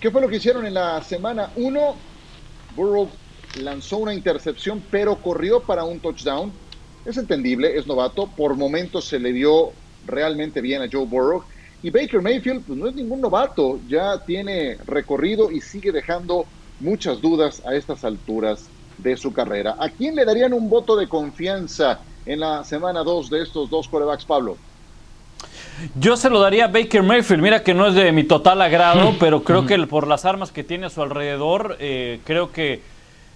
[0.00, 1.96] ¿Qué fue lo que hicieron en la semana 1?
[2.76, 3.08] Burrow
[3.60, 6.52] lanzó una intercepción, pero corrió para un touchdown.
[7.04, 8.28] Es entendible, es novato.
[8.28, 9.72] Por momentos se le dio
[10.06, 11.44] realmente bien a Joe Burrow.
[11.82, 16.46] Y Baker Mayfield pues, no es ningún novato, ya tiene recorrido y sigue dejando
[16.80, 19.76] muchas dudas a estas alturas de su carrera.
[19.78, 23.88] ¿A quién le darían un voto de confianza en la semana 2 de estos dos
[23.88, 24.56] corebacks, Pablo?
[25.98, 27.42] Yo se lo daría a Baker Mayfield.
[27.42, 30.62] Mira que no es de mi total agrado, pero creo que por las armas que
[30.62, 32.82] tiene a su alrededor, eh, creo que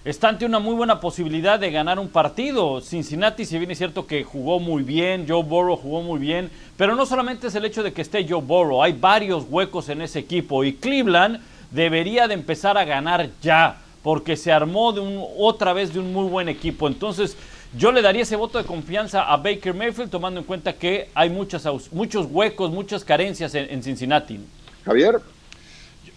[0.09, 2.79] está ante una muy buena posibilidad de ganar un partido.
[2.79, 6.95] Cincinnati, si bien es cierto que jugó muy bien, Joe Burrow jugó muy bien, pero
[6.95, 10.19] no solamente es el hecho de que esté Joe Burrow, hay varios huecos en ese
[10.19, 11.41] equipo y Cleveland
[11.71, 16.13] debería de empezar a ganar ya, porque se armó de un, otra vez de un
[16.13, 16.87] muy buen equipo.
[16.87, 17.35] Entonces,
[17.77, 21.29] yo le daría ese voto de confianza a Baker Mayfield, tomando en cuenta que hay
[21.29, 24.39] muchas, muchos huecos, muchas carencias en, en Cincinnati.
[24.85, 25.19] Javier.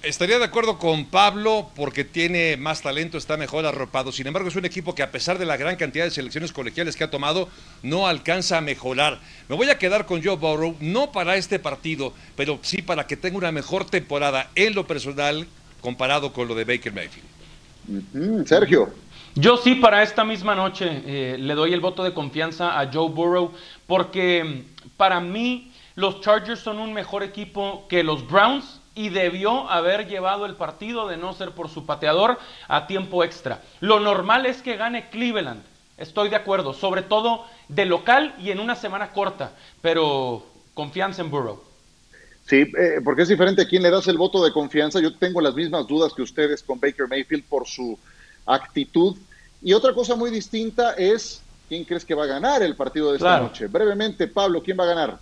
[0.03, 4.13] Estaría de acuerdo con Pablo porque tiene más talento, está mejor arropado.
[4.13, 6.97] Sin embargo, es un equipo que a pesar de la gran cantidad de selecciones colegiales
[6.97, 7.51] que ha tomado,
[7.83, 9.21] no alcanza a mejorar.
[9.51, 13.19] Me voy a quedar con Joe Burrow, no para este partido, pero sí para que
[13.19, 15.47] tenga una mejor temporada en lo personal
[15.83, 18.47] comparado con lo de Baker Mayfield.
[18.47, 18.95] Sergio.
[19.35, 23.11] Yo sí para esta misma noche eh, le doy el voto de confianza a Joe
[23.11, 23.53] Burrow
[23.87, 29.67] porque mm, para mí los Chargers son un mejor equipo que los Browns y debió
[29.71, 32.39] haber llevado el partido de no ser por su pateador
[32.69, 33.63] a tiempo extra.
[33.81, 35.63] Lo normal es que gane Cleveland,
[35.97, 40.45] estoy de acuerdo, sobre todo de local y en una semana corta, pero
[40.75, 41.63] confianza en Burrow.
[42.47, 45.01] Sí, eh, porque es diferente a quién le das el voto de confianza.
[45.01, 47.99] Yo tengo las mismas dudas que ustedes con Baker Mayfield por su
[48.45, 49.17] actitud.
[49.63, 51.41] Y otra cosa muy distinta es
[51.71, 53.67] ¿quién crees que va a ganar el partido de esta noche?
[53.67, 55.19] Brevemente, Pablo, ¿quién va a ganar?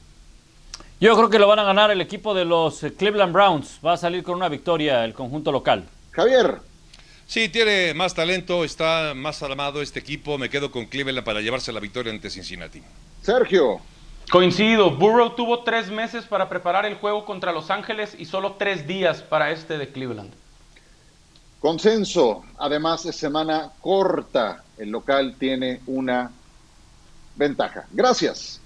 [1.00, 3.78] Yo creo que lo van a ganar el equipo de los eh, Cleveland Browns.
[3.84, 5.84] Va a salir con una victoria el conjunto local.
[6.10, 6.58] Javier.
[7.28, 10.38] Sí, tiene más talento, está más armado este equipo.
[10.38, 12.82] Me quedo con Cleveland para llevarse la victoria ante Cincinnati.
[13.22, 13.80] Sergio.
[14.30, 18.86] Coincido, Burrow tuvo tres meses para preparar el juego contra Los Ángeles y solo tres
[18.86, 20.32] días para este de Cleveland.
[21.60, 26.30] Consenso, además es semana corta, el local tiene una
[27.36, 27.86] ventaja.
[27.92, 28.60] Gracias.